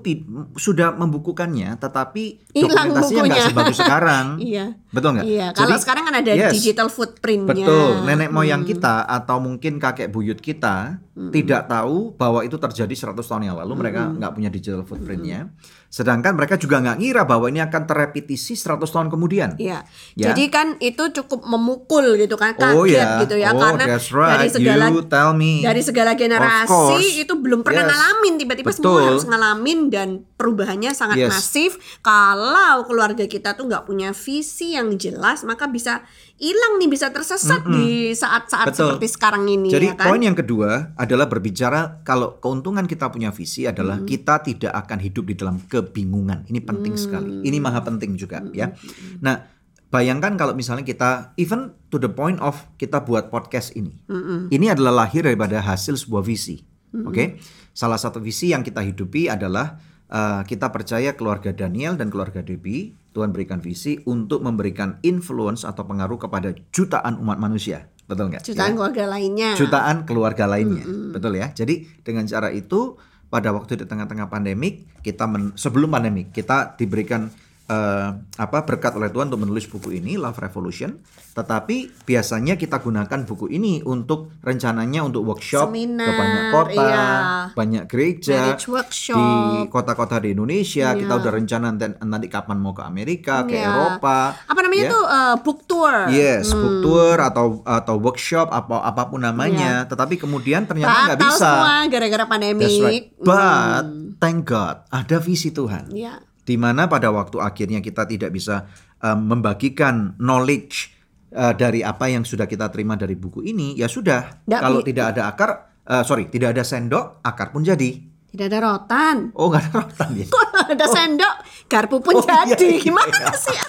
sudah 0.55 0.95
membukukannya 0.95 1.75
tetapi 1.75 2.39
Hilang 2.55 2.95
dokumentasinya 2.95 3.21
nggak 3.27 3.47
sebagus 3.51 3.77
sekarang. 3.79 4.25
Iya. 4.44 4.65
Betul 4.94 5.09
nggak? 5.19 5.25
Iya, 5.25 5.47
kalau 5.51 5.75
Jadi, 5.75 5.83
sekarang 5.83 6.03
kan 6.07 6.15
ada 6.23 6.31
yes. 6.31 6.51
digital 6.55 6.88
footprintnya. 6.88 7.65
Betul, 7.67 7.91
nenek 8.07 8.29
moyang 8.31 8.61
Hmm. 8.63 8.69
kita 8.71 9.03
atau 9.03 9.38
mungkin 9.44 9.81
kakek 9.81 10.07
buyut 10.13 10.39
kita 10.39 11.03
tidak 11.13 11.69
tahu 11.69 12.18
bahwa 12.18 12.42
itu 12.42 12.57
terjadi 12.57 13.13
100 13.13 13.21
tahun 13.21 13.45
yang 13.45 13.57
lalu. 13.62 13.74
Mereka 13.77 14.01
Hmm. 14.01 14.18
nggak 14.18 14.31
punya 14.33 14.50
digital 14.50 14.81
footprintnya. 14.81 15.54
Sedangkan 15.86 16.33
mereka 16.33 16.57
juga 16.57 16.81
nggak 16.81 16.98
ngira 16.98 17.21
bahwa 17.21 17.45
ini 17.54 17.62
akan 17.62 17.86
terrepetisi 17.86 18.57
100 18.57 18.90
tahun 18.90 19.14
kemudian. 19.14 19.54
Iya. 19.61 19.85
Ya. 20.18 20.33
Jadi 20.33 20.49
kan 20.49 20.73
itu 20.81 21.14
cukup 21.14 21.45
memukul 21.45 22.18
gitu 22.18 22.33
kan, 22.33 22.57
kaget 22.57 22.73
Oh 22.73 22.90
ya, 22.90 23.21
gitu 23.21 23.37
ya 23.37 23.54
oh, 23.54 23.61
karena 23.61 23.85
right. 23.94 24.31
dari 24.42 24.49
segala 24.49 24.85
You 24.90 25.06
tell 25.06 25.37
me. 25.37 25.61
dari 25.61 25.81
segala 25.85 26.18
generasi 26.18 27.21
itu 27.21 27.33
belum 27.37 27.61
pernah 27.61 27.85
Yes. 27.85 27.90
ngalamin 27.94 28.33
tiba-tiba 28.42 28.71
semua 28.73 29.02
harus 29.06 29.26
ngalamin 29.30 29.80
dan 29.94 30.09
perubahannya 30.44 30.92
sangat 30.92 31.16
Yes. 31.18 31.31
masif. 31.31 31.71
Kalau 32.04 32.83
keluarga 32.83 33.23
kita 33.23 33.56
tuh 33.56 33.66
nggak 33.66 33.88
punya 33.88 34.12
visi 34.12 34.76
yang 34.76 34.92
jelas, 34.94 35.42
maka 35.42 35.66
bisa 35.66 36.04
hilang 36.35 36.76
nih, 36.76 36.92
bisa 36.92 37.07
tersesat 37.07 37.64
di 37.66 38.12
saat-saat 38.12 38.76
seperti 38.76 39.07
sekarang 39.07 39.47
ini 39.47 39.71
Jadi 39.71 39.88
ya 39.88 39.95
kan. 39.95 40.12
poin 40.12 40.19
yang 40.19 40.35
kedua 40.35 40.92
adalah 40.95 41.26
berbicara 41.26 42.04
kalau 42.04 42.35
keuntungan 42.38 42.83
kita 42.83 43.07
punya 43.07 43.31
visi 43.31 43.64
adalah 43.64 43.95
Hmm. 43.95 44.06
kita 44.06 44.44
tidak 44.44 44.76
akan 44.76 45.00
hidup 45.00 45.23
di 45.23 45.35
dalam 45.35 45.64
kebingungan. 45.64 46.44
Ini 46.45 46.59
penting 46.59 46.94
sekali. 46.94 47.40
Ini 47.42 47.57
maha 47.57 47.80
penting 47.80 48.14
juga 48.14 48.44
Hmm, 48.44 48.52
ya. 48.52 48.76
Nah, 49.19 49.40
bayangkan 49.88 50.35
kalau 50.35 50.52
misalnya 50.52 50.83
kita 50.83 51.31
even 51.35 51.71
to 51.88 51.95
the 51.95 52.09
point 52.09 52.35
of 52.38 52.68
kita 52.76 53.00
buat 53.00 53.30
podcast 53.30 53.71
ini. 53.73 53.95
Hmm, 54.06 54.50
Ini 54.50 54.73
adalah 54.73 55.06
lahir 55.06 55.23
daripada 55.23 55.62
hasil 55.62 55.95
sebuah 55.95 56.21
visi. 56.21 56.59
Oke. 57.00 57.40
Salah 57.71 57.95
satu 57.95 58.18
visi 58.18 58.50
yang 58.50 58.62
kita 58.62 58.81
hidupi 58.81 59.26
adalah 59.26 59.80
uh, 60.13 60.41
kita 60.45 60.69
percaya 60.69 61.17
keluarga 61.17 61.49
Daniel 61.51 61.97
dan 61.97 62.13
keluarga 62.13 62.45
Debbie 62.45 62.93
Tuhan 63.13 63.33
berikan 63.33 63.61
visi 63.61 64.01
untuk 64.09 64.41
memberikan 64.41 64.97
influence 65.05 65.65
atau 65.65 65.85
pengaruh 65.85 66.17
kepada 66.17 66.53
jutaan 66.73 67.21
umat 67.21 67.37
manusia. 67.37 67.89
Betul 68.05 68.33
nggak? 68.33 68.41
jutaan 68.45 68.73
Ya 68.73 68.75
keluarga 68.77 69.03
lainnya. 69.09 69.49
jutaan 69.55 69.97
keluarga 70.03 70.45
lainnya, 70.49 70.83
betul 71.13 71.33
ya. 71.39 71.53
Jadi 71.53 71.87
dengan 72.03 72.25
cara 72.27 72.49
itu 72.51 72.97
pada 73.31 73.49
waktu 73.49 73.81
di 73.81 73.85
tengah-tengah 73.89 74.29
pandemik 74.29 75.01
kita 75.01 75.25
men- 75.25 75.55
sebelum 75.57 75.89
pandemik 75.89 76.29
kita 76.35 76.77
diberikan 76.77 77.33
eh, 77.65 78.09
apa 78.35 78.57
berkat 78.63 78.93
oleh 78.93 79.07
Tuhan 79.07 79.27
untuk 79.27 79.41
menulis 79.41 79.65
buku 79.65 79.93
ini 79.93 80.15
Love 80.15 80.37
Revolution. 80.37 80.99
Tetapi 81.33 82.05
biasanya 82.05 82.53
kita 82.53 82.77
gunakan 82.77 83.25
buku 83.25 83.49
ini 83.49 83.81
untuk 83.81 84.29
rencananya 84.39 85.01
untuk 85.01 85.25
workshop 85.25 85.65
ke 85.65 85.73
Seminar, 85.73 86.13
banyak 86.13 86.43
kota, 86.51 86.85
iya. 86.85 87.05
banyak 87.49 87.83
gereja 87.89 88.53
di 88.53 89.25
kota-kota 89.65 90.21
di 90.21 90.29
Indonesia. 90.31 90.93
Kita 90.93 91.09
Iya. 91.09 91.17
udah 91.17 91.31
rencana 91.33 91.65
nanti, 91.67 91.89
nanti 91.99 92.27
kapan 92.27 92.61
mau 92.61 92.69
ke 92.71 92.85
Amerika, 92.85 93.41
ke 93.43 93.57
Iya. 93.57 93.65
Eropa. 93.65 94.37
Apa 94.45 94.59
namanya 94.61 94.85
ya. 94.85 94.93
tuh 94.93 95.03
eh, 95.03 95.35
book 95.41 95.59
tour? 95.65 95.93
Yes, 96.07 96.53
Hmm. 96.53 96.61
book 96.61 96.77
tour 96.83 97.17
atau 97.17 97.45
atau 97.63 97.95
workshop 97.97 98.47
apa 98.47 98.85
apa 98.85 99.09
pun 99.09 99.17
namanya. 99.19 99.89
Tetapi 99.89 100.21
kemudian 100.21 100.69
ternyata 100.69 101.09
nggak 101.09 101.21
bisa. 101.23 101.33
Iya. 101.33 101.41
semua 101.41 101.75
gara-gara 101.89 102.25
pandemi. 102.29 102.61
That's 102.61 102.77
right. 102.79 103.05
But 103.17 103.83
Hmm. 103.83 104.21
thank 104.21 104.45
God 104.45 104.85
ada 104.87 105.17
visi 105.17 105.49
Tuhan. 105.49 105.89
Ya. 105.89 106.21
Di 106.44 106.59
mana 106.59 106.92
pada 106.92 107.07
waktu 107.07 107.40
akhirnya 107.40 107.80
kita 107.80 108.04
tidak 108.04 108.35
bisa 108.35 108.68
um, 109.00 109.31
membagikan 109.31 110.12
knowledge 110.19 110.92
uh, 111.31 111.56
dari 111.56 111.80
apa 111.80 112.12
yang 112.12 112.28
sudah 112.28 112.44
kita 112.44 112.68
terima 112.68 113.00
dari 113.00 113.16
buku 113.16 113.44
ini, 113.47 113.80
ya 113.80 113.88
sudah. 113.88 114.44
Nggak 114.44 114.59
Kalau 114.59 114.80
tidak 114.83 115.06
ada 115.16 115.21
akar, 115.31 115.50
uh, 115.88 116.04
sorry, 116.04 116.28
tidak 116.28 116.52
ada 116.56 116.64
sendok, 116.68 117.23
akar 117.23 117.56
pun 117.56 117.64
jadi. 117.64 117.92
Tidak 118.33 118.50
ada 118.50 118.59
rotan. 118.59 119.30
Oh, 119.38 119.47
nggak 119.47 119.62
ada 119.62 119.71
rotan 119.78 120.09
ya? 120.19 120.26
Kok 120.28 120.47
ada 120.73 120.85
sendok, 120.90 121.33
garpu 121.69 122.02
pun 122.04 122.19
Oh, 122.19 122.23
iya, 122.26 122.52
jadi. 122.52 122.66
iya, 122.76 122.83
Gimana 122.83 123.16
iya. 123.16 123.33
sih? 123.38 123.57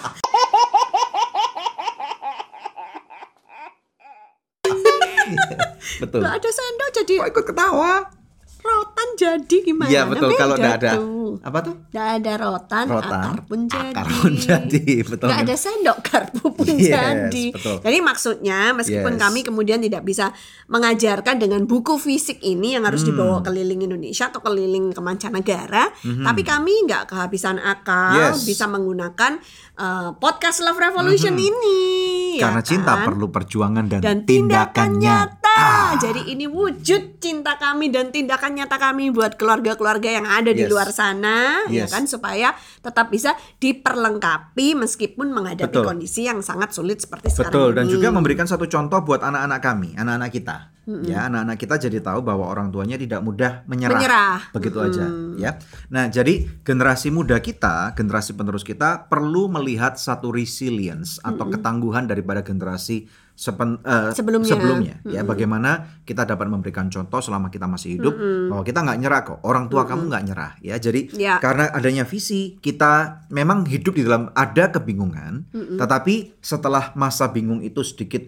Betul. 6.01 6.19
Nggak 6.21 6.35
ada 6.43 6.49
sendok 6.51 6.89
jadi 7.03 7.13
Kok 7.23 7.29
ikut 7.31 7.45
ketawa? 7.53 7.91
Jadi 9.15 9.57
gimana? 9.61 9.89
Iya 9.89 10.01
betul. 10.05 10.29
Beda 10.29 10.39
Kalau 10.39 10.55
tidak 10.55 10.75
ada 10.77 10.91
tuh. 10.93 11.33
apa 11.41 11.59
tuh? 11.61 11.75
Nggak 11.87 12.07
ada 12.13 12.33
rotan, 12.37 12.85
Rotan, 12.85 13.11
akar 13.11 13.39
pun 13.43 13.59
jadi. 13.65 13.89
akar 13.91 14.07
pun 14.13 14.33
jadi, 14.37 14.83
betul 15.01 15.27
kan? 15.27 15.37
ada 15.41 15.55
sendok, 15.55 15.97
garpu 16.01 16.45
pun 16.49 16.65
Yes, 16.69 16.87
jadi. 16.87 17.45
betul. 17.51 17.75
Jadi 17.81 17.97
maksudnya 17.99 18.59
meskipun 18.71 19.13
Yes. 19.13 19.21
kami 19.21 19.39
kemudian 19.41 19.79
tidak 19.79 20.01
bisa 20.01 20.31
mengajarkan 20.65 21.35
dengan 21.37 21.61
buku 21.63 21.95
fisik 21.95 22.39
ini 22.41 22.73
yang 22.73 22.83
harus 22.83 23.01
Hmm. 23.01 23.09
dibawa 23.11 23.37
keliling 23.41 23.81
Indonesia 23.81 24.27
atau 24.27 24.39
keliling 24.39 24.91
ke 24.91 24.99
mancanegara, 24.99 25.89
tapi 26.01 26.41
kami 26.41 26.85
nggak 26.85 27.07
kehabisan 27.07 27.57
akal 27.57 28.11
Hmm. 28.11 28.33
Yes. 28.33 28.43
bisa 28.43 28.65
menggunakan 28.65 29.39
eh, 29.75 30.09
podcast 30.15 30.61
Love 30.61 30.79
Revolution 30.81 31.35
ini. 31.35 31.77
ya 32.33 32.39
Hmm. 32.41 32.43
Karena 32.47 32.61
cinta 32.61 32.93
kan? 32.93 33.05
perlu 33.05 33.27
perjuangan 33.27 33.85
dan, 33.85 33.99
dan 33.99 34.17
tindakan 34.23 34.89
nyata. 34.97 35.61
Jadi 35.97 36.27
ini 36.29 36.45
wujud 36.45 37.17
cinta 37.17 37.55
kami 37.55 37.87
dan 37.87 38.07
tindakan 38.07 38.55
nyata 38.55 38.75
kami 38.77 39.04
buat 39.09 39.35
keluarga-keluarga 39.35 40.09
yang 40.11 40.25
ada 40.25 40.49
di 40.49 40.65
Yes. 40.65 40.71
luar 40.71 40.89
sana, 40.89 41.65
ya 41.67 41.85
Yes. 41.85 41.91
kan 41.91 42.05
supaya 42.05 42.53
tetap 42.79 43.09
bisa 43.09 43.33
diperlengkapi 43.57 44.75
meskipun 44.75 45.31
menghadapi 45.31 45.71
Betul. 45.71 45.85
kondisi 45.85 46.25
yang 46.25 46.41
sangat 46.41 46.73
sulit 46.73 47.01
seperti 47.01 47.31
sekarang 47.31 47.53
Betul 47.53 47.69
dan 47.73 47.85
ini. 47.87 47.93
juga 47.93 48.07
memberikan 48.11 48.45
satu 48.45 48.65
contoh 48.65 49.01
buat 49.01 49.21
anak-anak 49.21 49.59
kami, 49.61 49.89
anak-anak 49.95 50.31
kita. 50.31 50.74
Ya, 50.85 51.25
anak-anak 51.25 51.57
kita 51.57 51.75
jadi 51.81 51.97
tahu 51.97 52.21
bahwa 52.21 52.45
orang 52.45 52.69
tuanya 52.69 52.93
tidak 52.93 53.25
mudah 53.25 53.65
menyerah. 53.65 53.97
Menyerah. 53.97 54.37
Begitu 54.53 54.77
aja, 54.77 55.05
ya. 55.33 55.51
Nah, 55.89 56.05
jadi 56.07 56.45
generasi 56.61 57.09
muda 57.09 57.41
kita, 57.41 57.97
generasi 57.97 58.37
penerus 58.37 58.61
kita 58.61 59.09
perlu 59.09 59.49
melihat 59.49 59.97
satu 59.97 60.29
resilience 60.29 61.17
atau 61.25 61.49
ketangguhan 61.49 62.05
daripada 62.05 62.45
generasi 62.45 63.09
sepen- 63.33 63.81
eh, 63.81 64.13
Sebelumnya. 64.13 65.01
ya. 65.03 65.25
Bagaimana 65.25 66.01
kita 66.05 66.23
dapat 66.23 66.47
memberikan 66.47 66.87
contoh 66.87 67.17
selama 67.17 67.49
kita 67.49 67.65
masih 67.65 67.97
hidup 67.97 68.13
bahwa 68.47 68.61
kita 68.61 68.79
nggak 68.85 68.99
nyerah 69.01 69.21
kok. 69.25 69.39
Orang 69.41 69.65
tua 69.67 69.89
kamu 69.89 70.07
nggak 70.07 70.23
nyerah, 70.23 70.51
ya. 70.61 70.77
Jadi 70.77 71.17
Ya. 71.17 71.41
karena 71.41 71.65
adanya 71.73 72.05
visi, 72.05 72.61
kita 72.61 73.25
memang 73.33 73.65
hidup 73.65 73.97
di 73.97 74.05
dalam 74.05 74.29
ada 74.37 74.69
kebingungan, 74.69 75.49
tetapi 75.81 76.37
setelah 76.39 76.93
masa 76.93 77.33
bingung 77.33 77.59
itu 77.59 77.81
sedikit 77.81 78.21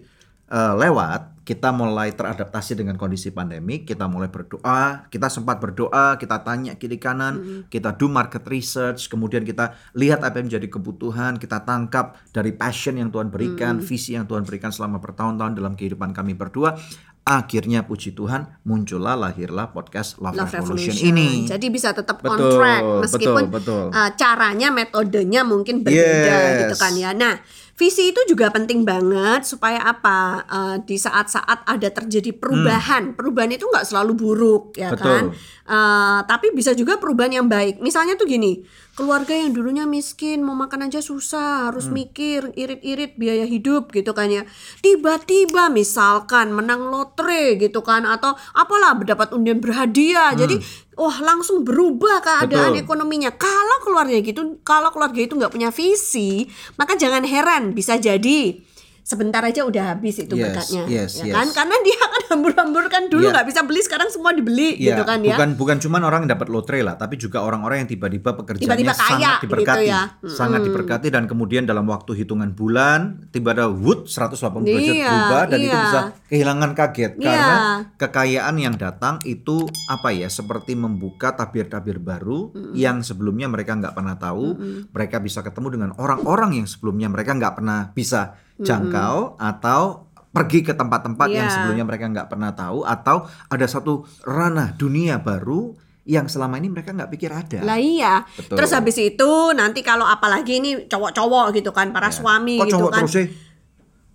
eh, 0.48 0.74
lewat, 0.76 1.38
kita 1.44 1.72
mulai 1.72 2.12
teradaptasi 2.12 2.76
dengan 2.76 3.00
kondisi 3.00 3.32
pandemi, 3.32 3.80
kita 3.80 4.04
mulai 4.04 4.28
berdoa, 4.28 5.08
kita 5.08 5.32
sempat 5.32 5.56
berdoa, 5.56 6.20
kita 6.20 6.44
tanya 6.44 6.76
kiri 6.76 7.00
kanan, 7.00 7.64
kita 7.72 7.96
do 7.96 8.04
market 8.04 8.44
research, 8.44 9.08
kemudian 9.08 9.48
kita 9.48 9.72
lihat 9.96 10.20
apa 10.20 10.44
yang 10.44 10.52
menjadi 10.52 10.68
kebutuhan, 10.68 11.40
kita 11.40 11.64
tangkap 11.64 12.20
dari 12.36 12.52
passion 12.52 13.00
yang 13.00 13.08
Tuhan 13.08 13.32
berikan, 13.32 13.80
visi 13.80 14.12
yang 14.12 14.28
Tuhan 14.28 14.44
berikan 14.44 14.68
selama 14.68 15.00
bertahun-tahun 15.00 15.56
dalam 15.56 15.72
kehidupan 15.72 16.12
kami 16.12 16.36
berdua. 16.36 16.76
Akhirnya 17.24 17.84
puji 17.84 18.16
Tuhan 18.16 18.60
muncullah 18.64 19.12
lahirlah 19.12 19.68
podcast 19.68 20.16
Love, 20.16 20.32
Love 20.32 20.52
Revolution, 20.52 20.96
Revolution. 20.96 21.12
ini. 21.12 21.28
Jadi 21.44 21.66
bisa 21.68 21.92
tetap 21.92 22.24
on 22.24 22.40
Betul, 22.40 22.52
track 22.56 22.82
meskipun 23.04 23.42
betul, 23.52 23.52
betul. 23.52 23.84
uh, 23.92 24.10
caranya, 24.16 24.68
metodenya 24.72 25.44
mungkin 25.44 25.84
berbeda 25.84 26.36
Yes. 26.40 26.56
gitu 26.64 26.74
kan 26.80 26.92
ya. 26.96 27.12
Nah, 27.12 27.36
visi 27.78 28.10
itu 28.10 28.18
juga 28.26 28.50
penting 28.50 28.82
banget 28.82 29.46
supaya 29.46 29.78
apa? 29.80 30.42
Uh, 30.44 30.76
di 30.82 30.98
saat-saat 30.98 31.62
ada 31.62 31.88
terjadi 31.88 32.34
perubahan, 32.34 33.14
perubahan 33.14 33.54
itu 33.54 33.64
nggak 33.64 33.86
selalu 33.86 34.12
buruk 34.12 34.74
ya 34.74 34.90
Hmm. 34.90 34.94
Betul. 34.98 35.06
kan. 35.06 35.24
Uh, 35.68 36.18
tapi 36.24 36.50
bisa 36.50 36.74
juga 36.74 36.98
perubahan 36.98 37.30
yang 37.30 37.46
baik. 37.46 37.78
Misalnya 37.78 38.16
tuh 38.16 38.24
gini, 38.24 38.64
keluarga 38.96 39.30
yang 39.30 39.52
dulunya 39.52 39.84
miskin 39.84 40.40
mau 40.40 40.56
makan 40.56 40.88
aja 40.88 40.98
susah, 40.98 41.70
harus 41.70 41.86
Hmm. 41.86 42.02
mikir 42.02 42.50
irit-irit 42.52 43.14
biaya 43.14 43.44
hidup 43.44 43.92
gitu 43.92 44.10
kan 44.10 44.26
ya. 44.26 44.42
Tiba-tiba 44.82 45.68
misalkan 45.68 46.50
menang 46.50 46.88
lotre 46.88 47.54
gitu 47.54 47.84
kan 47.84 48.02
atau 48.02 48.32
apalah 48.56 48.96
mendapat 48.96 49.30
undian 49.30 49.60
berhadiah. 49.60 50.32
Jadi 50.32 50.56
wah 50.96 51.20
langsung 51.20 51.62
berubah 51.62 52.18
keadaan 52.18 52.72
Hmm. 52.72 52.80
Betul. 52.80 52.84
ekonominya. 52.88 53.30
Kalau 53.36 53.78
keluarga 53.84 54.16
gitu, 54.18 54.40
kalau 54.64 54.88
keluarga 54.88 55.20
itu 55.20 55.36
nggak 55.36 55.52
punya 55.52 55.68
visi, 55.68 56.48
maka 56.74 56.96
jangan 56.96 57.22
heran 57.22 57.67
bisa 57.72 57.96
jadi 57.96 58.60
sebentar 59.08 59.40
aja 59.40 59.64
udah 59.64 59.96
habis 59.96 60.20
itu 60.20 60.36
Yes, 60.36 60.44
berkatnya, 60.52 60.82
yes, 60.84 61.24
ya 61.24 61.32
yes. 61.32 61.36
kan? 61.40 61.46
Karena 61.56 61.76
dia 61.80 61.96
akan 61.96 62.22
hambur-hamburkan 62.28 63.02
dulu 63.08 63.24
Iya. 63.24 63.32
nggak 63.32 63.46
bisa 63.48 63.60
beli, 63.64 63.80
sekarang 63.80 64.12
semua 64.12 64.36
dibeli 64.36 64.76
Iya, 64.76 64.92
gitu 64.92 65.02
kan 65.08 65.24
ya. 65.24 65.32
bukan 65.32 65.48
bukan 65.56 65.76
cuman 65.80 66.00
orang 66.04 66.18
yang 66.28 66.36
dapat 66.36 66.52
lotre 66.52 66.84
lah, 66.84 67.00
tapi 67.00 67.16
juga 67.16 67.40
orang-orang 67.40 67.80
yang 67.80 67.88
tiba-tiba 67.88 68.36
pekerjaannya 68.36 68.68
Tiba-tiba 68.68 68.92
kaya 68.92 69.08
sangat 69.08 69.40
diberkati, 69.40 69.80
gitu 69.80 69.88
ya. 69.88 70.00
sangat 70.28 70.60
diberkati 70.60 71.08
dan 71.08 71.24
kemudian 71.24 71.64
dalam 71.64 71.88
waktu 71.88 72.20
hitungan 72.20 72.52
bulan 72.52 73.24
tiba 73.32 73.56
ada 73.56 73.72
wood 73.72 74.12
180 74.12 74.68
derajat 74.68 74.92
Iya, 74.92 75.08
berubah 75.08 75.42
dan 75.48 75.58
itu 75.58 75.72
iya. 75.72 75.80
bisa 75.88 76.00
kehilangan 76.28 76.70
kaget 76.76 77.12
Iya. 77.16 77.24
karena 77.24 77.56
kekayaan 77.96 78.54
yang 78.60 78.74
datang 78.76 79.24
itu 79.24 79.64
apa 79.88 80.12
ya 80.12 80.28
seperti 80.28 80.76
membuka 80.76 81.32
tabir-tabir 81.32 81.96
baru 81.96 82.52
yang 82.76 83.00
sebelumnya 83.00 83.48
mereka 83.48 83.72
nggak 83.72 83.96
pernah 83.96 84.20
tahu, 84.20 84.52
mereka 84.92 85.16
bisa 85.16 85.40
ketemu 85.40 85.68
dengan 85.72 85.90
orang-orang 85.96 86.60
yang 86.60 86.68
sebelumnya 86.68 87.08
mereka 87.08 87.32
nggak 87.32 87.56
pernah 87.56 87.88
bisa 87.96 88.36
jangkau 88.60 89.36
atau 89.36 90.06
pergi 90.28 90.60
ke 90.60 90.72
tempat-tempat 90.72 91.28
yang 91.28 91.48
Iya. 91.48 91.54
sebelumnya 91.54 91.84
mereka 91.84 92.04
nggak 92.06 92.28
pernah 92.28 92.52
tahu 92.52 92.84
atau 92.84 93.24
ada 93.48 93.66
satu 93.66 94.04
ranah 94.22 94.76
dunia 94.76 95.18
baru 95.18 95.72
yang 96.04 96.24
selama 96.24 96.56
ini 96.56 96.68
mereka 96.68 96.92
nggak 96.92 97.10
pikir 97.10 97.28
ada. 97.28 97.60
Lah 97.60 97.76
iya. 97.76 98.24
Betul. 98.32 98.56
Terus 98.56 98.70
habis 98.72 98.96
itu 98.96 99.30
nanti 99.52 99.84
kalau 99.84 100.04
apalagi 100.04 100.56
ini 100.56 100.70
cowok-cowok 100.88 101.52
gitu 101.52 101.68
kan, 101.68 101.92
para 101.92 102.08
suami 102.08 102.56
Kok 102.56 102.64
gitu 102.64 102.76
cowok 102.80 102.90
kan. 102.92 103.00
terus 103.04 103.12
sih? 103.12 103.26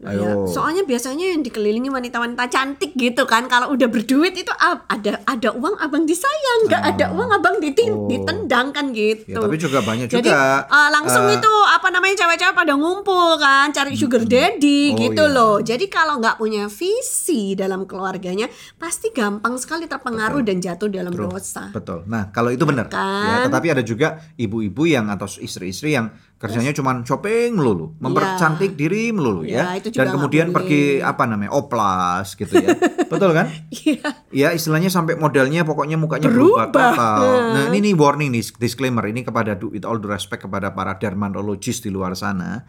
Ya, 0.04 0.12
Ayo. 0.14 0.46
soalnya 0.46 0.84
biasanya 0.84 1.32
yang 1.32 1.42
dikelilingi 1.42 1.88
wanita-wanita 1.88 2.44
cantik 2.46 2.92
gitu 2.94 3.24
kan 3.24 3.48
kalau 3.48 3.72
udah 3.72 3.88
berduit 3.88 4.34
itu 4.34 4.52
ah, 4.54 4.84
ada 4.86 5.24
ada 5.24 5.50
uang 5.50 5.80
abang 5.80 6.04
disayang 6.04 6.60
nggak 6.66 6.84
ada 6.86 7.06
uang 7.10 7.30
abang 7.32 7.56
ditin- 7.58 7.96
Oh. 7.96 8.08
ditendang 8.08 8.70
kan 8.70 8.92
gitu 8.92 9.24
Ya, 9.26 9.40
tapi 9.40 9.56
juga 9.56 9.80
banyak 9.80 10.08
jadi 10.08 10.26
juga, 10.26 10.66
eh, 10.66 10.90
langsung 10.90 11.24
eh, 11.26 11.36
itu 11.36 11.54
apa 11.70 11.88
namanya 11.88 12.16
cewek-cewek 12.20 12.52
pada 12.54 12.74
ngumpul 12.74 13.38
kan 13.38 13.70
cari 13.70 13.94
sugar 13.94 14.24
daddy 14.24 14.92
Oh, 14.92 15.00
gitu 15.00 15.24
iya. 15.24 15.32
loh 15.32 15.56
jadi 15.60 15.86
kalau 15.88 16.18
nggak 16.18 16.36
punya 16.36 16.68
visi 16.68 17.54
dalam 17.54 17.84
keluarganya 17.84 18.48
pasti 18.76 19.10
gampang 19.10 19.56
sekali 19.56 19.86
terpengaruh 19.86 20.42
dan 20.42 20.60
jatuh 20.60 20.90
dalam 20.90 21.12
True. 21.12 21.30
dosa 21.30 21.72
Betul. 21.72 22.04
Nah, 22.06 22.28
kalau 22.30 22.50
itu 22.50 22.64
benar. 22.64 22.86
kan? 22.86 23.24
Ya, 23.24 23.48
tetapi 23.48 23.68
ada 23.70 23.82
juga 23.82 24.08
ibu-ibu 24.36 24.84
yang 24.84 25.08
atau 25.08 25.30
istri-istri 25.38 25.94
yang 25.94 26.12
kerjanya 26.44 26.76
cuma 26.76 27.00
shopping 27.00 27.56
melulu, 27.56 27.96
mempercantik 27.98 28.76
diri 28.76 29.10
melulu 29.10 29.42
Ya, 29.42 29.72
ya. 29.72 29.80
itu 29.80 29.88
juga 29.90 30.00
Dan 30.04 30.08
kemudian 30.12 30.46
boleh. 30.48 30.56
pergi 30.60 30.84
apa 31.00 31.24
namanya? 31.24 31.56
oplas 31.56 32.36
gitu 32.36 32.52
ya. 32.54 32.76
Betul 33.12 33.32
kan? 33.32 33.48
Iya. 33.72 34.08
Ya, 34.30 34.48
istilahnya 34.52 34.92
sampai 34.92 35.16
modelnya 35.16 35.64
pokoknya 35.64 35.96
mukanya 35.96 36.28
Berubah. 36.28 36.68
berubah 36.68 36.92
total. 36.92 37.20
Nah. 37.24 37.42
Nah, 37.56 37.64
ini 37.72 37.80
nih 37.80 37.96
warning 37.96 38.30
nih 38.30 38.44
disclaimer 38.58 39.06
ini 39.06 39.24
kepada 39.24 39.56
with 39.56 39.88
all 39.88 39.96
due 39.96 40.12
respect 40.12 40.44
kepada 40.44 40.76
para 40.76 41.00
dermatologis 41.00 41.80
di 41.80 41.88
luar 41.88 42.12
sana. 42.14 42.68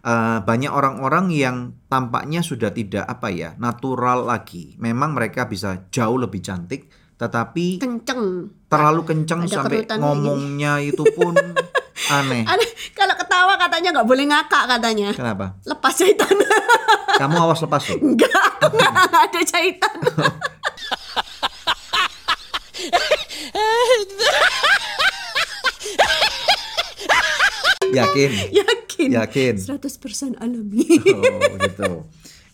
Eh, 0.00 0.38
banyak 0.38 0.70
orang-orang 0.70 1.34
yang 1.34 1.56
tampaknya 1.90 2.38
sudah 2.38 2.70
tidak 2.70 3.02
apa 3.02 3.26
ya 3.26 3.58
natural 3.58 4.22
lagi. 4.22 4.78
Memang 4.78 5.18
mereka 5.18 5.50
bisa 5.50 5.90
jauh 5.90 6.14
lebih 6.14 6.38
cantik, 6.38 6.86
tetapi 7.16 7.82
kenceng 7.82 8.46
terlalu 8.70 9.02
kenceng 9.02 9.50
Ada 9.50 9.66
sampai 9.66 9.82
ngomongnya 9.98 10.78
itu 10.78 11.02
pun 11.10 11.34
aneh. 12.08 12.42
Ada- 12.44 12.74
kalau 12.92 13.14
ketawa 13.14 13.54
katanya 13.56 13.88
nggak 13.92 14.06
boleh 14.06 14.24
ngakak 14.26 14.64
katanya 14.68 15.08
Kenapa? 15.12 15.46
lepas 15.62 15.94
jahitan 15.94 16.34
Kamu 17.20 17.36
awas 17.38 17.60
lepas 17.60 17.82
loh. 17.88 17.98
enggak 18.02 18.32
aku 18.60 18.76
nggak 18.76 18.94
ada 19.24 19.40
jahitan 19.42 19.94
Yakin. 27.86 28.30
Yakin. 28.52 29.08
Yakin. 29.14 29.54
100% 29.56 30.42
alami. 30.42 30.84
Oh, 31.14 31.56
gitu. 31.60 31.90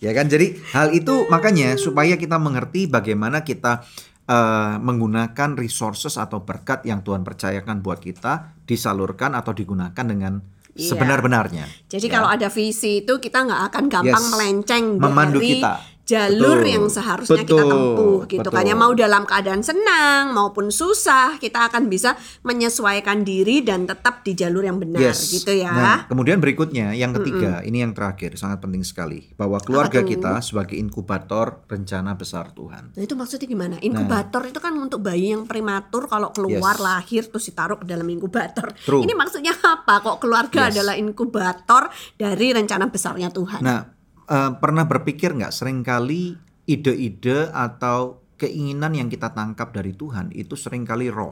Ya 0.03 0.11
kan? 0.13 0.27
Jadi 0.27 0.59
hal 0.75 0.91
itu 0.93 1.27
makanya 1.31 1.79
supaya 1.79 2.19
kita 2.19 2.37
mengerti 2.37 2.87
bagaimana 2.87 3.43
kita 3.43 3.87
eh, 4.23 4.75
menggunakan 4.79 5.59
resources 5.59 6.15
atau 6.15 6.47
berkat 6.47 6.87
yang 6.87 7.03
Tuhan 7.03 7.27
percayakan 7.27 7.83
buat 7.83 7.99
kita 7.99 8.55
disalurkan 8.65 9.35
atau 9.35 9.51
digunakan 9.51 10.05
dengan 10.07 10.39
Iya. 10.73 10.89
sebenar-benarnya. 10.97 11.69
Jadi 11.85 12.07
Ya. 12.09 12.13
kalau 12.17 12.29
ada 12.33 12.49
visi 12.49 13.05
itu 13.05 13.21
kita 13.21 13.45
nggak 13.45 13.63
akan 13.69 13.85
gampang 13.93 14.25
Yes. 14.25 14.33
melenceng 14.33 14.85
Memandu 14.97 15.37
dari 15.37 15.61
kita. 15.61 15.73
Jalur 16.13 16.61
Betul. 16.61 16.73
yang 16.77 16.85
seharusnya 16.87 17.43
kita 17.43 17.57
Betul. 17.57 17.71
tempuh 17.73 18.19
gitu 18.29 18.49
kan 18.53 18.65
ya 18.65 18.77
Betul. 18.77 18.83
mau 18.85 18.93
dalam 18.93 19.23
keadaan 19.25 19.63
senang 19.65 20.37
maupun 20.37 20.69
susah 20.69 21.41
kita 21.41 21.73
akan 21.73 21.89
bisa 21.89 22.13
menyesuaikan 22.45 23.25
diri 23.25 23.65
dan 23.65 23.89
tetap 23.89 24.21
di 24.21 24.37
jalur 24.37 24.61
yang 24.63 24.77
benar 24.77 25.01
Yes. 25.01 25.33
gitu 25.33 25.51
ya. 25.51 25.73
Nah, 25.73 25.99
kemudian 26.07 26.37
berikutnya 26.37 26.93
yang 26.93 27.17
ketiga, 27.17 27.65
ini 27.65 27.81
yang 27.81 27.97
terakhir 27.97 28.37
sangat 28.37 28.61
penting 28.61 28.85
sekali 28.85 29.33
bahwa 29.35 29.57
keluarga 29.59 30.05
kita 30.05 30.45
sebagai 30.45 30.77
inkubator 30.77 31.65
rencana 31.65 32.13
besar 32.13 32.53
Tuhan. 32.53 32.93
Nah 32.93 33.03
itu 33.03 33.17
maksudnya 33.17 33.49
gimana? 33.49 33.77
Inkubator 33.81 34.45
itu 34.45 34.61
kan 34.61 34.77
untuk 34.77 35.01
bayi 35.01 35.33
yang 35.33 35.49
prematur 35.49 36.07
kalau 36.07 36.29
keluar 36.31 36.77
Yes. 36.77 36.85
lahir 36.85 37.23
terus 37.25 37.49
ditaruh 37.49 37.81
ke 37.81 37.87
dalam 37.89 38.05
inkubator. 38.05 38.75
True. 38.85 39.01
Ini 39.01 39.15
maksudnya 39.17 39.57
apa? 39.57 40.03
Kok 40.03 40.21
keluarga 40.21 40.69
Yes. 40.69 40.77
adalah 40.77 40.95
inkubator 40.95 41.89
dari 42.15 42.53
rencana 42.53 42.91
besarnya 42.91 43.33
Tuhan? 43.33 43.63
Nah, 43.63 44.02
eh, 44.29 44.53
pernah 44.59 44.85
berpikir 44.87 45.35
nggak 45.35 45.55
sering 45.55 45.83
kali 45.83 46.37
ide-ide 46.67 47.51
atau 47.51 48.23
keinginan 48.39 48.95
yang 48.95 49.07
kita 49.07 49.31
tangkap 49.31 49.71
dari 49.71 49.95
Tuhan 49.95 50.35
itu 50.35 50.59
sering 50.59 50.83
kali 50.83 51.11
raw, 51.11 51.31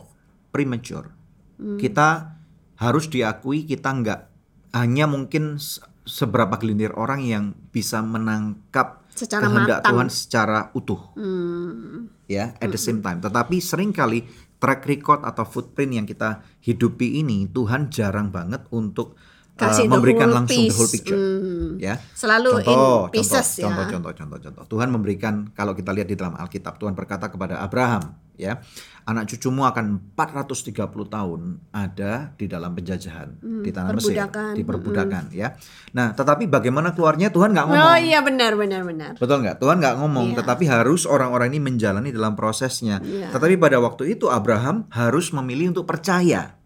premature. 0.54 1.10
Hmm. 1.58 1.78
Kita 1.78 2.38
harus 2.78 3.10
diakui 3.10 3.66
kita 3.66 3.90
nggak 3.90 4.20
hanya 4.78 5.10
mungkin 5.10 5.58
se- 5.58 5.82
seberapa 6.06 6.56
gelintir 6.56 6.94
orang 6.94 7.20
yang 7.26 7.44
bisa 7.74 8.00
menangkap 8.00 9.04
Secara 9.10 9.42
kehendak 9.46 9.82
matang. 9.82 9.92
Tuhan 9.92 10.08
secara 10.08 10.60
utuh. 10.72 11.02
Hmm. 11.18 12.08
ya 12.30 12.54
at 12.62 12.70
the 12.70 12.78
same 12.78 13.02
time. 13.02 13.18
Tetapi 13.18 13.58
sering 13.58 13.90
kali 13.90 14.22
track 14.62 14.86
record 14.86 15.26
atau 15.26 15.42
footprint 15.42 15.98
yang 15.98 16.06
kita 16.06 16.46
hidupi 16.62 17.18
ini 17.18 17.48
Tuhan 17.50 17.90
jarang 17.90 18.30
banget 18.30 18.68
untuk 18.70 19.16
uh, 19.16 19.20
Kasih 19.62 19.84
the 19.84 19.92
memberikan 19.92 20.26
whole 20.26 20.36
langsung 20.40 20.62
the 20.62 20.72
whole 20.72 20.88
picture. 20.88 21.18
Hmm. 21.18 21.76
Ya. 21.76 21.94
Selalu 22.12 22.50
in 22.60 22.64
contoh, 22.64 23.12
pieces 23.12 23.48
contoh, 23.56 23.60
ya. 23.60 23.68
contoh, 23.68 23.86
contoh, 23.90 24.12
contoh, 24.14 24.38
contoh. 24.40 24.64
Tuhan 24.66 24.88
memberikan 24.88 25.34
kalau 25.52 25.72
kita 25.72 25.90
lihat 25.90 26.06
di 26.06 26.16
dalam 26.16 26.34
Alkitab, 26.34 26.76
Tuhan 26.76 26.92
berkata 26.92 27.28
kepada 27.28 27.60
Abraham, 27.60 28.16
ya, 28.34 28.60
anak 29.04 29.28
cucumu 29.28 29.64
akan 29.64 30.12
430 30.14 30.72
tahun 31.06 31.40
ada 31.70 32.32
di 32.34 32.46
dalam 32.46 32.72
penjajahan 32.72 33.36
di 33.60 33.68
tanah 33.68 33.92
Mesir, 33.92 34.12
Hmm, 34.12 34.28
perbudakan. 34.30 34.52
di 34.56 34.62
perbudakan, 34.62 35.24
ya. 35.30 35.48
Nah, 35.92 36.12
tetapi 36.12 36.44
bagaimana 36.46 36.92
keluarnya 36.92 37.28
Tuhan 37.28 37.52
nggak 37.52 37.66
Oh 37.66 37.72
ngomong. 37.74 38.00
iya 38.00 38.20
benar 38.20 38.56
benar 38.56 38.82
benar. 38.84 39.12
Betul 39.16 39.44
nggak? 39.44 39.56
Tuhan 39.58 39.76
nggak 39.80 39.94
ngomong, 40.00 40.26
Iya. 40.32 40.36
tetapi 40.44 40.64
harus 40.64 41.04
orang-orang 41.04 41.52
ini 41.52 41.60
menjalani 41.60 42.12
dalam 42.12 42.32
prosesnya. 42.32 43.00
Iya. 43.00 43.28
Tetapi 43.32 43.56
pada 43.56 43.76
waktu 43.76 44.16
itu 44.16 44.28
Abraham 44.28 44.88
harus 44.92 45.32
memilih 45.32 45.72
untuk 45.76 45.84
percaya 45.84 46.59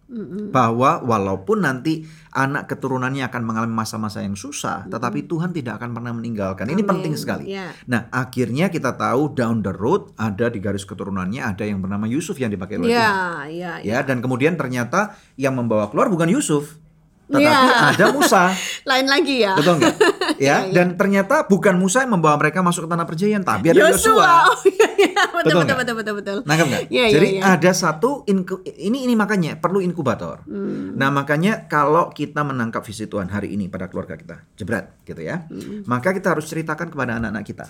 bahwa 0.52 1.00
walaupun 1.00 1.64
nanti 1.64 2.04
anak 2.30 2.68
keturunannya 2.68 3.24
akan 3.24 3.42
mengalami 3.42 3.72
masa-masa 3.72 4.20
yang 4.20 4.36
susah, 4.36 4.84
tetapi 4.86 5.24
Tuhan 5.24 5.50
tidak 5.56 5.80
akan 5.80 5.96
pernah 5.96 6.12
meninggalkan. 6.12 6.68
Ini 6.68 6.84
Amin. 6.84 6.90
penting 6.92 7.14
sekali. 7.16 7.56
Iya. 7.56 7.72
Nah, 7.88 8.12
akhirnya 8.12 8.68
kita 8.68 8.94
tahu 8.94 9.32
down 9.32 9.64
the 9.64 9.72
road 9.72 10.12
ada 10.20 10.52
di 10.52 10.60
garis 10.60 10.84
keturunannya 10.84 11.40
ada 11.40 11.64
yang 11.64 11.80
bernama 11.80 12.04
Yusuf 12.04 12.36
yang 12.36 12.52
dipakai 12.52 12.76
oleh 12.78 12.92
Tuhan. 12.92 13.00
Iya 13.00 13.16
iya. 13.48 13.72
Ya, 13.80 13.98
dan 14.04 14.20
kemudian 14.20 14.60
ternyata 14.60 15.16
yang 15.40 15.56
membawa 15.56 15.88
keluar 15.88 16.12
bukan 16.12 16.28
Yusuf, 16.28 16.76
tetapi 17.24 17.48
Iya. 17.48 17.96
ada 17.96 18.04
Musa. 18.12 18.52
Lain 18.90 19.08
lagi 19.08 19.40
ya. 19.40 19.56
Betul 19.56 19.80
nggak? 19.80 19.96
Iya, 20.36 20.66
ya, 20.66 20.72
dan 20.72 20.94
ternyata 20.94 21.46
bukan 21.46 21.74
Musa 21.74 22.02
yang 22.02 22.18
membawa 22.18 22.36
mereka 22.36 22.60
masuk 22.60 22.84
ke 22.84 22.90
tanah 22.90 23.06
perjanjian, 23.06 23.42
tapi 23.42 23.70
ada 23.70 23.90
Yosua. 23.90 24.50
Oh 24.50 24.58
iya 24.66 24.88
iya. 24.98 25.22
Betul 25.34 25.44
Betul 25.44 25.58
betul 25.60 25.76
betul 25.76 25.94
betul 25.94 26.14
betul. 26.18 26.36
Nangkep 26.44 26.66
nggak? 26.66 26.82
Iya, 26.88 27.04
Jadi 27.10 27.28
iya. 27.38 27.42
ada 27.54 27.70
satu 27.70 28.24
inku- 28.24 28.62
ini 28.66 29.04
ini 29.04 29.14
makanya 29.14 29.56
perlu 29.56 29.78
inkubator. 29.78 30.42
Hmm. 30.46 30.94
Nah 30.94 31.10
makanya 31.10 31.66
kalau 31.66 32.10
kita 32.10 32.42
menangkap 32.42 32.82
visi 32.82 33.06
Tuhan 33.06 33.28
hari 33.28 33.52
ini 33.52 33.66
pada 33.68 33.86
keluarga 33.86 34.14
kita, 34.14 34.42
jebret 34.54 34.94
gitu 35.04 35.20
ya, 35.20 35.46
Hmm. 35.46 35.84
maka 35.84 36.10
kita 36.10 36.32
harus 36.32 36.46
ceritakan 36.46 36.88
kepada 36.88 37.18
anak-anak 37.18 37.44
kita. 37.44 37.66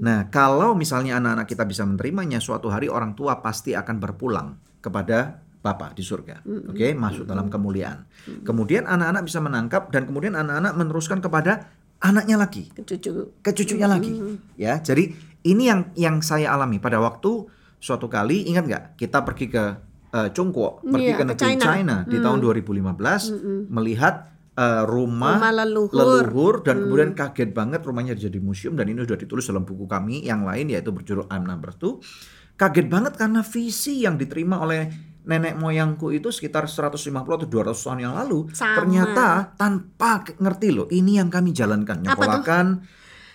Nah 0.00 0.28
kalau 0.28 0.74
misalnya 0.74 1.18
anak-anak 1.18 1.46
kita 1.46 1.64
bisa 1.64 1.82
menerimanya, 1.82 2.38
suatu 2.38 2.68
hari 2.68 2.86
orang 2.86 3.12
tua 3.12 3.38
pasti 3.40 3.72
akan 3.72 3.96
berpulang 3.98 4.48
kepada 4.78 5.42
Bapa 5.56 5.90
di 5.90 5.98
surga, 5.98 6.46
Hmm. 6.46 6.70
oke, 6.70 6.94
masuk 6.94 7.26
dalam 7.26 7.50
kemuliaan. 7.50 8.06
Kemudian 8.46 8.86
anak-anak 8.86 9.26
bisa 9.26 9.42
menangkap 9.42 9.90
dan 9.90 10.06
kemudian 10.06 10.38
anak-anak 10.38 10.78
meneruskan 10.78 11.18
kepada 11.18 11.74
anaknya 12.00 12.36
lagi 12.36 12.68
Cucu. 12.72 13.40
ke 13.40 13.50
cucunya 13.52 13.88
lagi. 13.88 14.12
Ya 14.56 14.78
jadi 14.80 15.12
ini 15.46 15.62
yang 15.70 15.80
yang 15.96 16.16
saya 16.20 16.52
alami. 16.52 16.76
Pada 16.78 17.00
waktu 17.00 17.46
suatu 17.78 18.06
kali 18.10 18.48
ingat 18.50 18.64
nggak? 18.66 18.84
Kita 18.98 19.22
pergi 19.22 19.46
ke 19.48 19.64
uh, 20.12 20.28
Chongguo 20.34 20.82
pergi 20.82 21.12
Iya, 21.12 21.16
ke 21.16 21.22
ke 21.22 21.24
negeri 21.32 21.44
China. 21.56 21.64
China, 21.64 21.96
di 22.04 22.16
tahun 22.20 22.38
2015 22.42 23.70
melihat 23.70 24.14
uh, 24.56 24.84
rumah, 24.88 25.38
Rumah 25.38 25.52
leluhur. 25.64 25.94
leluhur 25.96 26.54
dan 26.64 26.76
kemudian 26.84 27.10
kaget 27.14 27.50
banget 27.52 27.80
rumahnya 27.84 28.14
jadi 28.16 28.38
museum 28.40 28.74
dan 28.74 28.88
ini 28.90 29.04
sudah 29.04 29.18
ditulis 29.20 29.44
dalam 29.46 29.62
buku 29.64 29.84
kami 29.86 30.24
yang 30.24 30.42
lain 30.44 30.72
yaitu 30.72 30.90
berjudul 30.90 31.28
I'm 31.30 31.44
Number 31.46 31.72
Two. 31.76 32.00
Kaget 32.56 32.88
banget 32.88 33.20
karena 33.20 33.44
visi 33.44 34.08
yang 34.08 34.16
diterima 34.16 34.56
oleh 34.64 34.88
nenek 35.26 35.58
moyangku 35.58 36.14
itu 36.14 36.30
sekitar 36.30 36.70
150 36.70 37.10
atau 37.10 37.46
200 37.50 37.74
tahun 37.74 37.98
yang 37.98 38.14
lalu 38.14 38.46
Sama. 38.54 38.78
ternyata 38.78 39.26
tanpa 39.58 40.22
ngerti 40.22 40.68
loh 40.70 40.86
ini 40.94 41.18
yang 41.18 41.28
kami 41.28 41.50
jalankan. 41.50 42.06
Nyekolakan 42.06 42.66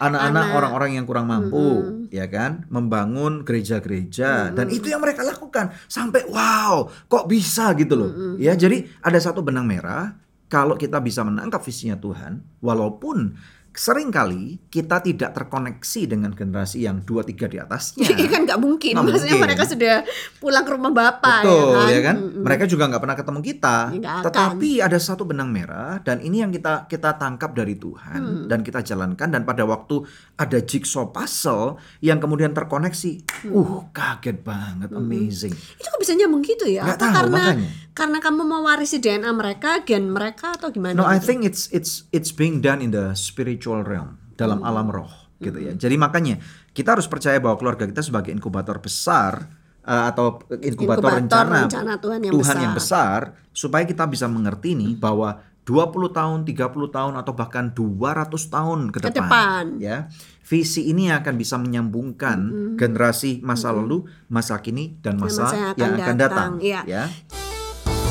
anak-anak 0.01 0.45
Anak. 0.49 0.58
orang-orang 0.58 0.91
yang 0.97 1.06
kurang 1.06 1.30
mampu 1.30 2.08
ya 2.10 2.25
kan? 2.32 2.65
Membangun 2.71 3.43
gereja-gereja. 3.45 4.49
Dan 4.56 4.71
itu 4.71 4.89
yang 4.89 5.04
mereka 5.04 5.21
lakukan 5.21 5.75
sampai 5.86 6.25
wow 6.32 6.88
kok 7.12 7.27
bisa? 7.27 7.75
gitu 7.75 7.93
loh. 7.99 8.12
Ya 8.39 8.56
jadi 8.56 8.88
ada 9.04 9.19
satu 9.19 9.43
benang 9.43 9.67
merah 9.67 10.15
kalau 10.51 10.75
kita 10.75 10.99
bisa 10.99 11.23
menangkap 11.23 11.63
visinya 11.63 11.95
Tuhan 11.95 12.43
walaupun 12.60 13.36
sering 13.71 14.10
kali 14.10 14.60
kita 14.67 14.99
tidak 14.99 15.31
terkoneksi 15.31 16.01
dengan 16.05 16.31
generasi 16.31 16.84
yang 16.84 17.01
dua 17.01 17.21
tiga 17.21 17.45
di 17.45 17.55
atasnya 17.55 18.03
Iya 18.05 18.27
kan 18.34 18.41
nggak 18.43 18.60
mungkin. 18.60 18.93
Nggak 18.93 19.05
Maksudnya 19.07 19.31
mungkin. 19.34 19.45
mereka 19.47 19.63
sudah 19.65 19.95
pulang 20.38 20.62
ke 20.62 20.71
rumah 20.71 20.91
bapak 20.91 21.41
Betul 21.41 21.55
ya 21.55 21.71
kan. 21.71 21.88
ya 21.88 21.99
kan. 22.01 22.15
Mm-mm. 22.17 22.43
Mereka 22.43 22.63
juga 22.65 22.84
nggak 22.86 23.01
pernah 23.01 23.15
ketemu 23.15 23.39
kita. 23.41 23.77
Ya, 23.88 23.97
nggak 23.97 24.13
akan. 24.13 24.25
Tetapi 24.27 24.69
ada 24.81 24.97
satu 24.97 25.23
benang 25.23 25.49
merah 25.49 25.97
dan 25.99 26.19
ini 26.19 26.39
yang 26.39 26.49
kita 26.49 26.86
kita 26.86 27.15
tangkap 27.15 27.51
dari 27.51 27.73
Hmm. 27.73 27.79
Tuhan 27.81 28.21
dan 28.45 28.60
kita 28.62 28.84
jalankan 28.84 29.29
dan 29.29 29.41
pada 29.41 29.63
waktu 29.63 30.03
ada 30.36 30.60
jigsaw 30.60 31.07
puzzle 31.07 31.79
yang 31.99 32.19
kemudian 32.19 32.51
terkoneksi, 32.51 33.12
Hmm. 33.17 33.30
Uh 33.43 33.89
kaget 33.89 34.38
banget, 34.41 34.89
amazing. 34.91 35.49
Itu 35.51 35.88
kok 35.88 35.97
bisa 35.97 36.13
nyambung 36.13 36.41
gitu 36.41 36.65
ya? 36.65 36.84
Nggak 36.84 36.97
Apa 36.97 37.04
tahu, 37.04 37.15
karena 37.17 37.43
makanya. 37.49 37.69
karena 37.91 38.17
kamu 38.19 38.41
mewarisi 38.43 38.97
DNA 38.97 39.32
mereka, 39.32 39.82
gen 39.82 40.10
mereka 40.10 40.54
atau 40.54 40.69
gimana? 40.69 40.93
No, 40.93 41.04
I 41.04 41.17
gitu? 41.17 41.25
think 41.25 41.39
it's 41.43 41.65
it's 41.69 42.06
it's 42.10 42.30
being 42.30 42.60
done 42.60 42.80
in 42.80 42.91
the 42.91 43.12
spiritual 43.13 43.82
realm 43.82 44.21
dalam 44.36 44.60
Hmm. 44.60 44.69
alam 44.69 44.88
roh 44.88 45.12
gitu 45.38 45.58
ya. 45.58 45.73
Jadi 45.73 45.95
makanya 45.95 46.38
kita 46.69 46.93
harus 46.93 47.06
percaya 47.06 47.41
bahwa 47.41 47.58
keluarga 47.58 47.84
kita 47.84 47.99
sebagai 47.99 48.30
inkubator 48.30 48.77
besar 48.77 49.49
uh, 49.82 50.06
atau 50.06 50.38
Inkubator 50.45 51.10
inkubator, 51.10 51.12
rencana, 51.17 51.58
rencana 51.65 51.93
Tuhan 51.97 52.19
yang 52.21 52.34
besar. 52.38 52.58
yang 52.62 52.73
besar 52.73 53.19
supaya 53.49 53.84
kita 53.84 54.06
bisa 54.06 54.30
mengerti 54.30 54.77
nih 54.77 54.95
bahwa 54.95 55.41
20 55.62 56.10
tahun, 56.10 56.39
30 56.41 56.89
tahun 56.89 57.13
atau 57.21 57.34
bahkan 57.38 57.69
200 57.69 58.34
tahun 58.50 58.80
ke 58.89 58.97
Ke 58.97 59.13
depan, 59.13 59.21
depan. 59.21 59.63
ya. 59.78 59.97
Visi 60.41 60.89
ini 60.89 61.13
akan 61.13 61.34
bisa 61.38 61.56
menyambungkan 61.62 62.38
generasi 62.76 63.39
masa 63.45 63.71
lalu, 63.71 64.04
masa 64.28 64.58
kini 64.60 64.97
dan 65.00 65.21
masa, 65.21 65.47
masa 65.47 65.56
yang 65.56 65.76
yang 65.78 65.91
akan 65.95 66.02
akan 66.02 66.15
datang, 66.17 66.52
datang, 66.58 66.65
iya. 66.65 66.82
ya. 66.89 67.04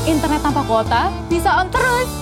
Internet 0.07 0.41
tanpa 0.41 0.65
kuota 0.65 1.13
bisa 1.29 1.61
on 1.61 1.69
terus. 1.69 2.20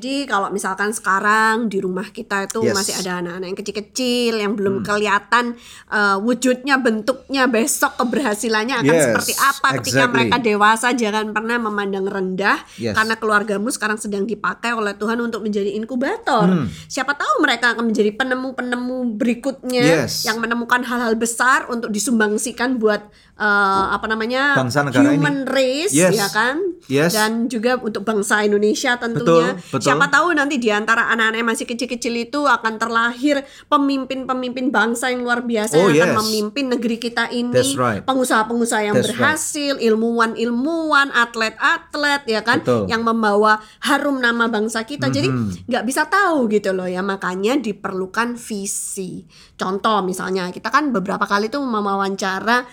Jadi 0.00 0.24
kalau 0.24 0.48
misalkan 0.48 0.96
sekarang 0.96 1.68
di 1.68 1.76
rumah 1.76 2.08
kita 2.08 2.48
itu 2.48 2.64
Yes. 2.64 2.72
masih 2.72 2.94
ada 3.04 3.20
anak-anak 3.20 3.46
yang 3.52 3.58
kecil-kecil 3.60 4.32
yang 4.40 4.56
Hmm. 4.56 4.58
belum 4.64 4.76
kelihatan 4.80 5.60
uh, 5.92 6.16
wujudnya, 6.24 6.80
bentuknya, 6.80 7.44
besok 7.44 8.00
keberhasilannya 8.00 8.80
akan 8.80 8.94
Yes, 8.96 9.04
seperti 9.12 9.32
apa 9.36 9.68
ketika 9.76 10.08
exactly. 10.08 10.14
mereka 10.16 10.36
dewasa 10.40 10.96
jangan 10.96 11.36
pernah 11.36 11.60
memandang 11.60 12.08
rendah 12.08 12.64
Yes. 12.80 12.96
karena 12.96 13.14
keluargamu 13.20 13.68
sekarang 13.68 14.00
sedang 14.00 14.24
dipakai 14.24 14.72
oleh 14.72 14.96
Tuhan 14.96 15.20
untuk 15.20 15.44
menjadi 15.44 15.68
inkubator. 15.76 16.48
Hmm. 16.48 16.72
Siapa 16.88 17.12
tahu 17.12 17.44
mereka 17.44 17.76
akan 17.76 17.92
menjadi 17.92 18.16
penemu-penemu 18.16 19.20
berikutnya 19.20 20.08
Yes. 20.08 20.24
yang 20.24 20.40
menemukan 20.40 20.80
hal-hal 20.80 21.12
besar 21.12 21.68
untuk 21.68 21.92
disumbangsikan 21.92 22.80
buat 22.80 23.04
uh, 23.40 23.86
apa 23.90 24.04
namanya 24.04 24.52
Bangsa 24.52 24.84
negara 24.84 25.08
ini. 25.08 25.16
human 25.16 25.48
race 25.48 25.90
Yes. 25.90 26.12
ya 26.14 26.28
kan? 26.28 26.60
Yes. 26.86 27.14
dan 27.14 27.46
juga 27.46 27.78
untuk 27.78 28.02
bangsa 28.02 28.42
Indonesia 28.42 28.94
tentunya. 28.94 29.54
Betul, 29.54 29.70
betul. 29.70 29.80
Siapa 29.80 30.06
tahu 30.06 30.34
nanti 30.34 30.58
di 30.58 30.68
antara 30.68 31.06
anak-anak 31.08 31.38
yang 31.38 31.48
masih 31.48 31.64
kecil-kecil 31.64 32.14
itu 32.20 32.40
akan 32.42 32.76
terlahir 32.76 33.40
pemimpin-pemimpin 33.66 34.68
bangsa 34.68 35.08
yang 35.08 35.22
luar 35.22 35.40
biasa 35.40 35.78
Oh, 35.78 35.86
yang 35.86 36.10
akan 36.10 36.12
yes. 36.12 36.20
memimpin 36.20 36.64
negeri 36.68 36.96
kita 36.98 37.30
ini. 37.30 37.54
Right. 37.72 38.02
Pengusaha-pengusaha 38.02 38.82
yang 38.82 38.94
That's 38.94 39.06
right. 39.08 39.16
berhasil, 39.16 39.74
ilmuwan-ilmuwan, 39.78 41.08
atlet-atlet 41.10 42.22
ya 42.26 42.40
kan 42.42 42.60
Betul. 42.60 42.84
yang 42.86 43.02
membawa 43.02 43.58
harum 43.80 44.18
nama 44.18 44.46
bangsa 44.46 44.82
kita. 44.82 45.08
Jadi 45.08 45.30
Mhm. 45.30 45.70
nggak 45.70 45.84
bisa 45.86 46.04
tahu 46.06 46.50
gitu 46.50 46.72
loh 46.72 46.84
ya. 46.84 47.00
Makanya 47.00 47.56
diperlukan 47.56 48.34
visi. 48.34 49.22
Contoh 49.54 50.00
misalnya 50.02 50.48
kita 50.48 50.68
kan 50.68 50.90
beberapa 50.90 51.22
kali 51.22 51.46
tuh 51.46 51.62
mewawancara 51.62 52.64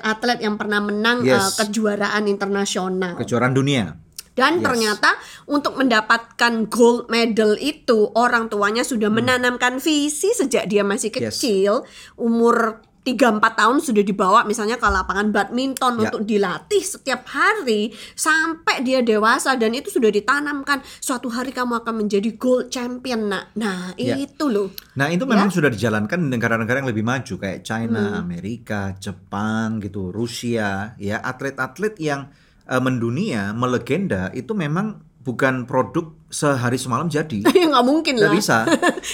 atlet-atlet 0.00 0.40
yang 0.40 0.56
pernah 0.56 0.80
menang 0.80 1.22
Yes. 1.22 1.60
eh, 1.60 1.64
kejuaraan 1.64 2.24
internasional. 2.26 3.14
Kejuaraan 3.16 3.52
dunia. 3.52 3.96
Dan 4.30 4.58
Yes. 4.58 4.64
ternyata 4.64 5.10
untuk 5.44 5.76
mendapatkan 5.76 6.70
gold 6.70 7.10
medal 7.12 7.58
itu 7.60 8.08
orang 8.14 8.48
tuanya 8.48 8.80
sudah 8.80 9.12
Hmm. 9.12 9.20
menanamkan 9.20 9.82
visi 9.82 10.32
sejak 10.32 10.64
dia 10.64 10.80
masih 10.80 11.12
Yes. 11.12 11.36
kecil, 11.36 11.84
umur 13.00 13.40
3-4 13.40 13.56
tahun 13.56 13.76
sudah 13.80 14.04
dibawa 14.04 14.44
misalnya 14.44 14.76
ke 14.76 14.84
lapangan 14.84 15.32
badminton 15.32 15.96
Ya. 16.00 16.08
untuk 16.08 16.22
dilatih 16.28 16.84
setiap 16.84 17.24
hari 17.32 17.92
sampai 18.12 18.84
dia 18.84 19.00
dewasa 19.00 19.56
dan 19.56 19.72
itu 19.72 19.88
sudah 19.88 20.12
ditanamkan 20.12 20.84
suatu 21.00 21.32
hari 21.32 21.50
kamu 21.50 21.80
akan 21.80 22.04
menjadi 22.04 22.36
gold 22.36 22.68
champion 22.68 23.32
nak. 23.32 23.52
Nah, 23.56 23.96
Ya. 23.96 24.16
itu 24.20 24.48
loh. 24.52 24.68
Nah 24.96 25.08
itu 25.08 25.24
memang 25.24 25.48
sudah 25.48 25.72
dijalankan 25.72 26.28
di 26.28 26.28
negara-negara 26.36 26.84
yang 26.84 26.90
lebih 26.92 27.04
maju 27.04 27.34
kayak 27.40 27.64
China, 27.64 28.20
Hmm. 28.20 28.28
Amerika, 28.28 28.92
Jepang 29.00 29.80
gitu, 29.80 30.12
Rusia, 30.12 30.94
ya 31.00 31.16
atlet-atlet 31.24 31.96
yang 32.00 32.28
eh, 32.70 32.78
mendunia, 32.78 33.50
melegenda 33.50 34.30
itu 34.30 34.54
memang 34.54 35.09
bukan 35.20 35.64
produk 35.64 36.10
sehari 36.26 36.76
semalam 36.76 37.06
jadi, 37.06 37.42
Ya 37.58 37.66
nggak 37.66 37.84
mungkin 37.84 38.16
nggak 38.16 38.26
lah. 38.26 38.36
bisa. 38.36 38.56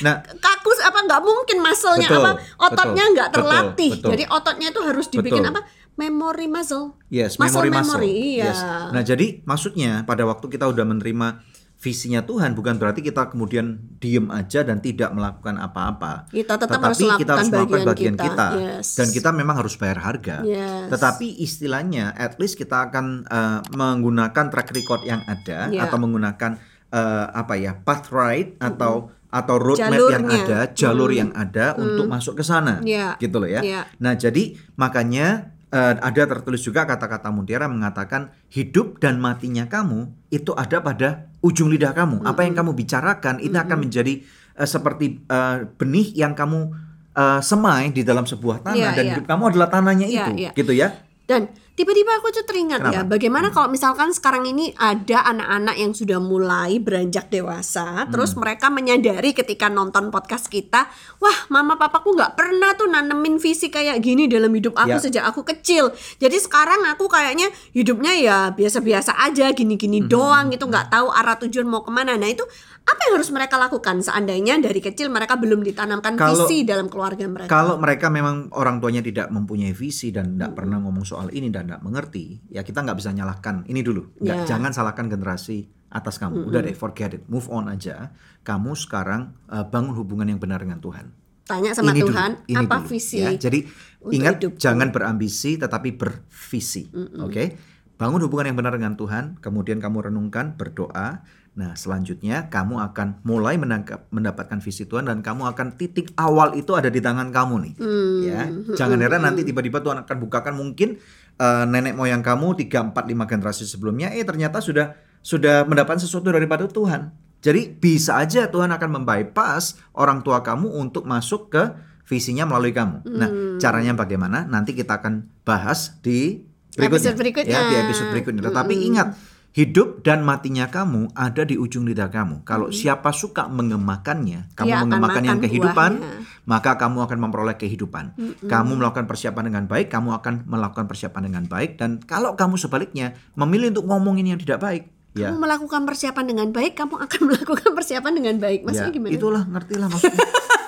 Nah 0.01 0.23
kakus 0.45 0.79
apa 0.81 0.99
nggak 1.03 1.21
mungkin 1.21 1.59
muscle-nya 1.59 2.07
Betul, 2.07 2.23
apa 2.23 2.31
ototnya 2.61 2.85
betul, 3.03 3.14
nggak 3.14 3.29
betul, 3.29 3.37
terlatih 3.40 3.90
betul. 3.92 4.11
jadi 4.12 4.25
ototnya 4.29 4.69
itu 4.69 4.81
harus 4.81 5.07
dibikin 5.09 5.42
Betul. 5.42 5.53
apa 5.53 5.61
memory 5.97 6.47
muscle 6.47 6.92
Yes, 7.09 7.37
muscle 7.37 7.59
memory 7.59 7.71
muscle. 7.73 7.88
memory 7.97 8.12
iya 8.37 8.45
Yes. 8.47 8.59
Nah, 8.90 9.03
jadi 9.03 9.27
maksudnya 9.42 10.05
pada 10.05 10.23
waktu 10.23 10.47
kita 10.47 10.66
udah 10.66 10.85
menerima 10.85 11.29
visinya 11.77 12.21
Tuhan 12.21 12.57
bukan 12.57 12.81
berarti 12.81 12.99
kita 12.99 13.29
kemudian 13.29 13.77
diem 14.01 14.27
aja 14.29 14.65
dan 14.65 14.81
tidak 14.81 15.12
melakukan 15.12 15.57
apa-apa. 15.57 16.25
Kita 16.29 16.57
tetap 16.57 16.81
harus 16.81 16.97
Tetapi 16.97 17.21
kita 17.21 17.33
harus 17.33 17.49
melakukan 17.49 17.81
bagian 17.85 17.87
bagian 17.87 18.17
kita. 18.17 18.27
kita, 18.27 18.49
Yes. 18.57 18.87
dan 18.97 19.09
kita 19.12 19.31
memang 19.31 19.57
harus 19.57 19.75
bayar 19.77 19.99
harga. 20.01 20.41
Yes. 20.43 20.89
Tetapi 20.89 21.37
istilahnya 21.39 22.11
at 22.12 22.37
least 22.37 22.57
kita 22.57 22.89
akan 22.89 23.07
eh, 23.23 23.61
menggunakan 23.71 24.45
track 24.49 24.73
record 24.73 25.05
yang 25.05 25.21
ada 25.23 25.69
Yeah. 25.69 25.85
atau 25.85 25.97
menggunakan 25.97 26.57
eh, 26.89 27.27
apa 27.31 27.55
ya 27.55 27.77
path 27.77 28.09
right 28.09 28.57
atau 28.57 29.12
atau 29.27 29.57
roadmap 29.59 29.93
yang 30.09 30.25
Jalurnya. 30.25 30.45
ada, 30.49 30.61
jalur 30.73 31.11
yang 31.12 31.31
ada 31.35 31.77
untuk 31.77 32.09
masuk 32.09 32.41
ke 32.41 32.43
sana, 32.43 32.81
Yeah. 32.81 33.19
gitu 33.19 33.37
loh 33.37 33.47
ya. 33.47 33.61
Yeah. 33.61 33.85
Nah, 33.99 34.15
jadi 34.15 34.57
makanya 34.77 35.53
eh, 35.72 35.94
ada 35.98 36.22
tertulis 36.26 36.62
juga 36.62 36.87
kata-kata 36.87 37.31
mutiara 37.35 37.66
mengatakan 37.66 38.31
hidup 38.50 39.02
dan 39.02 39.18
matinya 39.18 39.66
kamu 39.66 40.11
itu 40.31 40.55
ada 40.55 40.79
pada 40.83 41.09
ujung 41.42 41.70
lidah 41.70 41.94
kamu. 41.94 42.22
Apa 42.26 42.46
yang 42.46 42.55
kamu 42.55 42.74
bicarakan 42.74 43.38
itu 43.42 43.55
akan 43.55 43.79
menjadi 43.79 44.22
eh, 44.59 44.68
seperti 44.68 45.22
eh, 45.26 45.57
benih 45.79 46.14
yang 46.14 46.33
kamu 46.38 46.70
eh, 47.14 47.40
semai 47.42 47.90
di 47.90 48.02
dalam 48.07 48.26
sebuah 48.26 48.62
tanah 48.66 48.76
Iya, 48.79 48.90
dan 48.94 49.05
iya. 49.05 49.12
hidup 49.18 49.26
kamu 49.26 49.42
adalah 49.55 49.68
tanahnya 49.70 50.07
Iya, 50.07 50.24
itu, 50.26 50.33
iya. 50.38 50.50
gitu 50.55 50.72
ya. 50.74 50.88
Dan 51.26 51.50
tiba-tiba 51.77 52.17
aku 52.17 52.33
tuh 52.33 52.43
teringat 52.43 52.81
ya, 52.83 53.05
Kenapa? 53.05 53.12
bagaimana 53.15 53.53
kalau 53.53 53.69
misalkan 53.69 54.09
sekarang 54.11 54.49
ini 54.49 54.73
ada 54.75 55.29
anak-anak 55.29 55.77
yang 55.77 55.93
sudah 55.93 56.17
mulai 56.17 56.81
beranjak 56.81 57.29
dewasa, 57.29 58.09
terus 58.09 58.33
Hmm. 58.33 58.41
mereka 58.43 58.67
menyadari 58.67 59.31
ketika 59.31 59.69
nonton 59.69 60.09
podcast 60.09 60.49
kita, 60.49 60.89
wah 61.21 61.39
mama 61.47 61.77
papaku 61.77 62.17
nggak 62.17 62.33
pernah 62.33 62.73
tuh 62.73 62.89
nanemin 62.89 63.37
visi 63.37 63.69
kayak 63.69 64.01
gini 64.01 64.25
dalam 64.25 64.49
hidup 64.49 64.73
aku 64.73 64.97
Ya. 64.97 65.05
sejak 65.05 65.25
aku 65.27 65.45
kecil. 65.45 65.93
Jadi 66.17 66.41
sekarang 66.41 66.89
aku 66.89 67.07
kayaknya 67.07 67.47
hidupnya 67.71 68.17
ya 68.17 68.37
biasa-biasa 68.51 69.12
aja, 69.21 69.53
gini-gini 69.53 70.01
Hmm. 70.01 70.09
doang 70.09 70.47
gitu, 70.49 70.65
nggak 70.65 70.89
tahu 70.89 71.12
arah 71.12 71.37
tujuan 71.39 71.69
mau 71.69 71.85
ke 71.85 71.93
mana. 71.93 72.17
Nah 72.17 72.27
itu 72.27 72.43
apa 72.87 73.01
yang 73.05 73.19
harus 73.19 73.29
mereka 73.29 73.59
lakukan 73.59 73.99
seandainya 73.99 74.62
dari 74.62 74.79
kecil 74.79 75.11
mereka 75.11 75.35
belum 75.35 75.61
ditanamkan 75.61 76.15
Kalau- 76.15 76.47
visi 76.47 76.62
dalam 76.62 76.89
keluarga 76.89 77.27
mereka? 77.27 77.51
Kalau 77.51 77.77
mereka 77.77 78.09
memang 78.09 78.49
orang 78.55 78.81
tuanya 78.81 79.03
tidak 79.03 79.29
mempunyai 79.29 79.75
visi 79.75 80.09
dan 80.09 80.39
tidak 80.39 80.57
pernah 80.57 80.79
ngomong 80.79 81.05
soal 81.05 81.29
ini 81.29 81.51
dan 81.51 81.65
tidak 81.66 81.83
mengerti, 81.83 82.40
ya 82.48 82.62
kita 82.62 82.87
nggak 82.87 82.96
bisa 82.96 83.11
nyalahkan 83.11 83.66
ini 83.66 83.83
dulu. 83.83 84.14
Nggak, 84.22 84.37
Ya. 84.37 84.57
Jangan 84.57 84.70
salahkan 84.70 85.11
generasi 85.11 85.66
atas 85.90 86.16
kamu. 86.22 86.46
Udah 86.46 86.62
deh, 86.62 86.74
forget 86.76 87.18
it, 87.18 87.22
move 87.26 87.46
on 87.50 87.66
aja. 87.66 88.14
Kamu 88.46 88.79
sekarang 88.79 89.35
uh, 89.50 89.66
bangun 89.66 89.98
hubungan 89.98 90.31
yang 90.31 90.38
benar 90.38 90.62
dengan 90.62 90.79
Tuhan. 90.79 91.11
Tanya 91.46 91.70
sama 91.79 91.94
Ini 91.94 92.02
dulu, 92.02 92.11
Tuhan 92.11 92.33
ini 92.50 92.64
apa 92.66 92.76
dulu, 92.83 92.90
visi 92.90 93.22
ya. 93.22 93.31
Jadi 93.31 93.62
ingat 94.11 94.42
hidupku? 94.42 94.59
jangan 94.59 94.90
berambisi 94.90 95.55
tetapi 95.55 95.94
bervisi. 95.94 96.90
Oke? 97.22 97.55
Bangun 97.96 98.20
hubungan 98.26 98.52
yang 98.52 98.59
benar 98.59 98.76
dengan 98.76 98.98
Tuhan, 98.98 99.40
kemudian 99.40 99.81
kamu 99.81 100.11
renungkan, 100.12 100.59
berdoa. 100.59 101.24
Nah, 101.57 101.73
selanjutnya 101.73 102.53
kamu 102.53 102.77
akan 102.92 103.25
mulai 103.25 103.57
menangkap, 103.57 104.05
mendapatkan 104.12 104.61
visi 104.61 104.85
Tuhan 104.85 105.09
dan 105.09 105.25
kamu 105.25 105.49
akan 105.57 105.81
titik 105.81 106.12
awal 106.21 106.53
itu 106.53 106.77
ada 106.77 106.92
di 106.92 107.01
tangan 107.01 107.33
kamu 107.33 107.55
nih. 107.64 107.75
Hmm. 107.81 108.21
Ya. 108.21 108.42
Jangan 108.77 109.01
heran 109.01 109.25
nanti 109.25 109.40
tiba-tiba 109.40 109.81
Tuhan 109.81 110.05
akan 110.05 110.16
bukakan 110.21 110.53
mungkin 110.53 111.01
eh, 111.40 111.64
nenek 111.64 111.97
moyang 111.97 112.21
kamu 112.21 112.61
3 112.61 112.92
4 112.92 112.92
5 112.92 113.31
generasi 113.33 113.64
sebelumnya 113.64 114.12
eh 114.12 114.21
ternyata 114.21 114.61
sudah 114.61 115.01
sudah 115.25 115.64
mendapatkan 115.64 116.05
sesuatu 116.05 116.29
daripada 116.29 116.69
Tuhan. 116.69 117.09
Jadi 117.40 117.73
bisa 117.73 118.21
aja 118.21 118.53
Tuhan 118.53 118.69
akan 118.77 119.01
membypass 119.01 119.81
orang 119.97 120.21
tua 120.21 120.45
kamu 120.45 120.77
untuk 120.77 121.09
masuk 121.09 121.49
ke 121.49 121.62
visinya 122.05 122.45
melalui 122.47 122.77
kamu. 122.77 123.03
Nah, 123.16 123.29
Hmm. 123.33 123.57
caranya 123.59 123.97
bagaimana? 123.97 124.45
Nanti 124.45 124.77
kita 124.77 125.01
akan 125.01 125.27
bahas 125.42 125.99
di 126.05 126.45
berikutnya. 126.77 127.16
Episode 127.16 127.16
berikutnya. 127.19 127.57
Ya, 127.57 127.61
di 127.66 127.75
episode 127.81 128.09
berikutnya. 128.12 128.42
Tetapi 128.47 128.75
ingat, 128.87 129.09
hidup 129.57 130.05
dan 130.05 130.21
matinya 130.21 130.69
kamu 130.69 131.16
ada 131.16 131.49
di 131.49 131.57
ujung 131.57 131.88
lidah 131.88 132.12
kamu. 132.12 132.45
Kalau 132.45 132.69
siapa 132.69 133.09
suka 133.16 133.49
mengemakannya, 133.49 134.53
kamu 134.53 134.69
Dia 134.69 134.77
akan 134.77 134.85
mengemakannya 134.85 135.33
makan 135.33 135.45
kehidupan, 135.49 135.92
buahnya. 135.97 136.45
maka 136.45 136.71
kamu 136.77 136.99
akan 137.09 137.19
memperoleh 137.25 137.57
kehidupan. 137.57 138.05
Kamu 138.45 138.73
melakukan 138.77 139.09
persiapan 139.09 139.49
dengan 139.49 139.64
baik, 139.64 139.88
kamu 139.88 140.12
akan 140.21 140.45
melakukan 140.45 140.85
persiapan 140.85 141.33
dengan 141.33 141.45
baik 141.49 141.81
dan 141.81 142.05
kalau 142.05 142.37
kamu 142.37 142.61
sebaliknya 142.61 143.16
memilih 143.33 143.73
untuk 143.73 143.88
ngomongin 143.88 144.37
yang 144.37 144.40
tidak 144.45 144.61
baik, 144.61 144.92
ya. 145.16 145.33
Kamu 145.33 145.40
melakukan 145.40 145.88
persiapan 145.88 146.25
dengan 146.29 146.49
baik, 146.53 146.77
kamu 146.77 146.95
akan 147.09 147.21
melakukan 147.33 147.71
persiapan 147.73 148.12
dengan 148.12 148.37
baik. 148.37 148.61
Maksudnya 148.69 148.92
ya, 148.92 148.97
gimana? 149.01 149.12
itulah 149.16 149.42
ngertilah 149.49 149.88
maksudnya. 149.88 150.21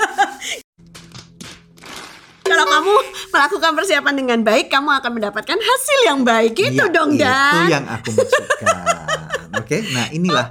Kamu 2.89 3.01
melakukan 3.29 3.73
persiapan 3.77 4.15
dengan 4.17 4.41
baik, 4.41 4.67
kamu 4.69 4.89
akan 4.97 5.11
mendapatkan 5.13 5.59
hasil 5.59 5.99
yang 6.07 6.25
baik. 6.25 6.57
Gitu 6.57 6.81
Ya, 6.81 6.89
dong, 6.89 7.13
Itu 7.13 7.21
Dan. 7.21 7.69
yang 7.69 7.85
aku 7.85 8.09
maksudkan. 8.11 8.77
Oke, 9.55 9.85
nah 9.93 10.09
inilah 10.09 10.49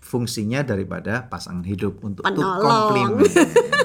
fungsinya 0.00 0.64
daripada 0.64 1.22
pasangan 1.22 1.62
hidup 1.62 2.02
untuk 2.02 2.24
Penolong. 2.24 2.58
complement. 2.58 3.30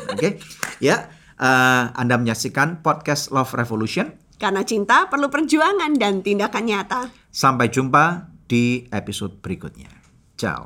Oke, 0.09 0.41
ya. 0.79 1.05
eh, 1.35 1.83
anda 1.91 2.15
menyaksikan 2.15 2.79
podcast 2.79 3.29
Love 3.29 3.53
Revolution. 3.53 4.09
Karena 4.33 4.65
cinta 4.65 5.05
perlu 5.05 5.29
perjuangan 5.29 5.93
dan 5.93 6.19
tindakan 6.19 6.63
nyata. 6.65 7.01
Sampai 7.29 7.69
jumpa 7.69 8.25
di 8.43 8.89
episode 8.89 9.37
berikutnya. 9.37 9.93
Ciao. 10.33 10.65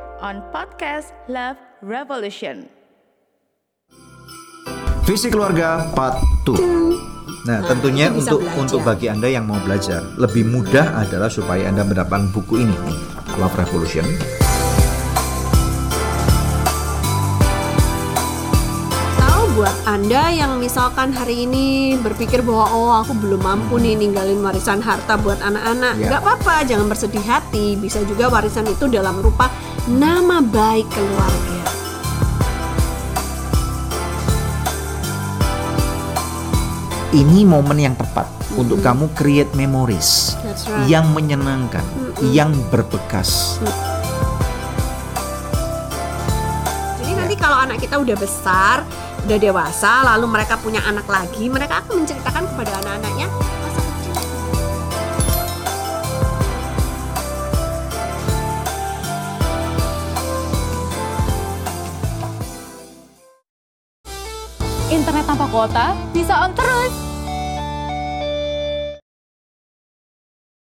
on 0.21 0.45
podcast 0.53 1.17
Love 1.25 1.57
Revolution. 1.81 2.69
Visi 5.09 5.33
keluarga 5.33 5.89
part 5.97 6.21
2. 6.45 7.49
Nah, 7.49 7.65
tentunya 7.65 8.13
itu 8.13 8.21
bisa 8.21 8.37
untuk 8.37 8.45
belajar. 8.45 8.61
untuk 8.61 8.79
bagi 8.85 9.07
Anda 9.09 9.27
yang 9.33 9.49
mau 9.49 9.57
belajar, 9.65 10.05
lebih 10.21 10.45
mudah 10.45 10.93
adalah 11.01 11.25
supaya 11.25 11.65
Anda 11.73 11.81
mendapatkan 11.81 12.29
buku 12.29 12.61
ini. 12.61 12.77
Love 13.41 13.57
Revolution. 13.57 14.05
Tahu 19.17 19.43
buat 19.57 19.73
Anda 19.89 20.29
yang 20.29 20.61
misalkan 20.61 21.17
hari 21.17 21.49
ini 21.49 21.97
berpikir 21.97 22.45
bahwa 22.45 22.69
oh 22.69 22.93
aku 23.01 23.17
belum 23.17 23.41
mampu 23.41 23.81
nih 23.81 23.97
ninggalin 23.97 24.37
warisan 24.45 24.85
harta 24.85 25.17
buat 25.17 25.41
anak-anak. 25.41 25.97
Ya. 25.97 26.13
Nggak 26.13 26.21
apa-apa, 26.21 26.55
jangan 26.69 26.85
bersedih 26.85 27.25
hati. 27.25 27.73
Bisa 27.73 28.05
juga 28.05 28.29
warisan 28.29 28.69
itu 28.69 28.85
dalam 28.85 29.17
rupa 29.17 29.49
nama 29.89 30.45
baik 30.45 30.85
keluarga. 30.93 31.61
Ini 37.11 37.43
momen 37.43 37.81
yang 37.81 37.95
tepat 37.97 38.29
untuk 38.55 38.79
kamu 38.85 39.09
create 39.17 39.51
memories 39.57 40.37
right. 40.45 40.85
yang 40.85 41.09
menyenangkan, 41.11 41.83
yang 42.29 42.53
berbekas. 42.69 43.57
Jadi 47.01 47.11
nanti 47.17 47.35
kalau 47.35 47.57
anak 47.65 47.81
kita 47.81 47.97
udah 47.97 48.15
besar, 48.15 48.85
udah 49.25 49.37
dewasa, 49.41 50.05
lalu 50.13 50.29
mereka 50.29 50.61
punya 50.61 50.79
anak 50.85 51.09
lagi, 51.09 51.49
mereka 51.49 51.83
akan 51.83 52.05
menceritakan 52.05 52.47
kepada 52.53 52.71
anak-anaknya 52.85 53.27
Internet 64.91 65.23
tanpa 65.23 65.47
kuota 65.47 65.95
bisa 66.11 66.35
on 66.43 66.51
terus. 66.51 67.10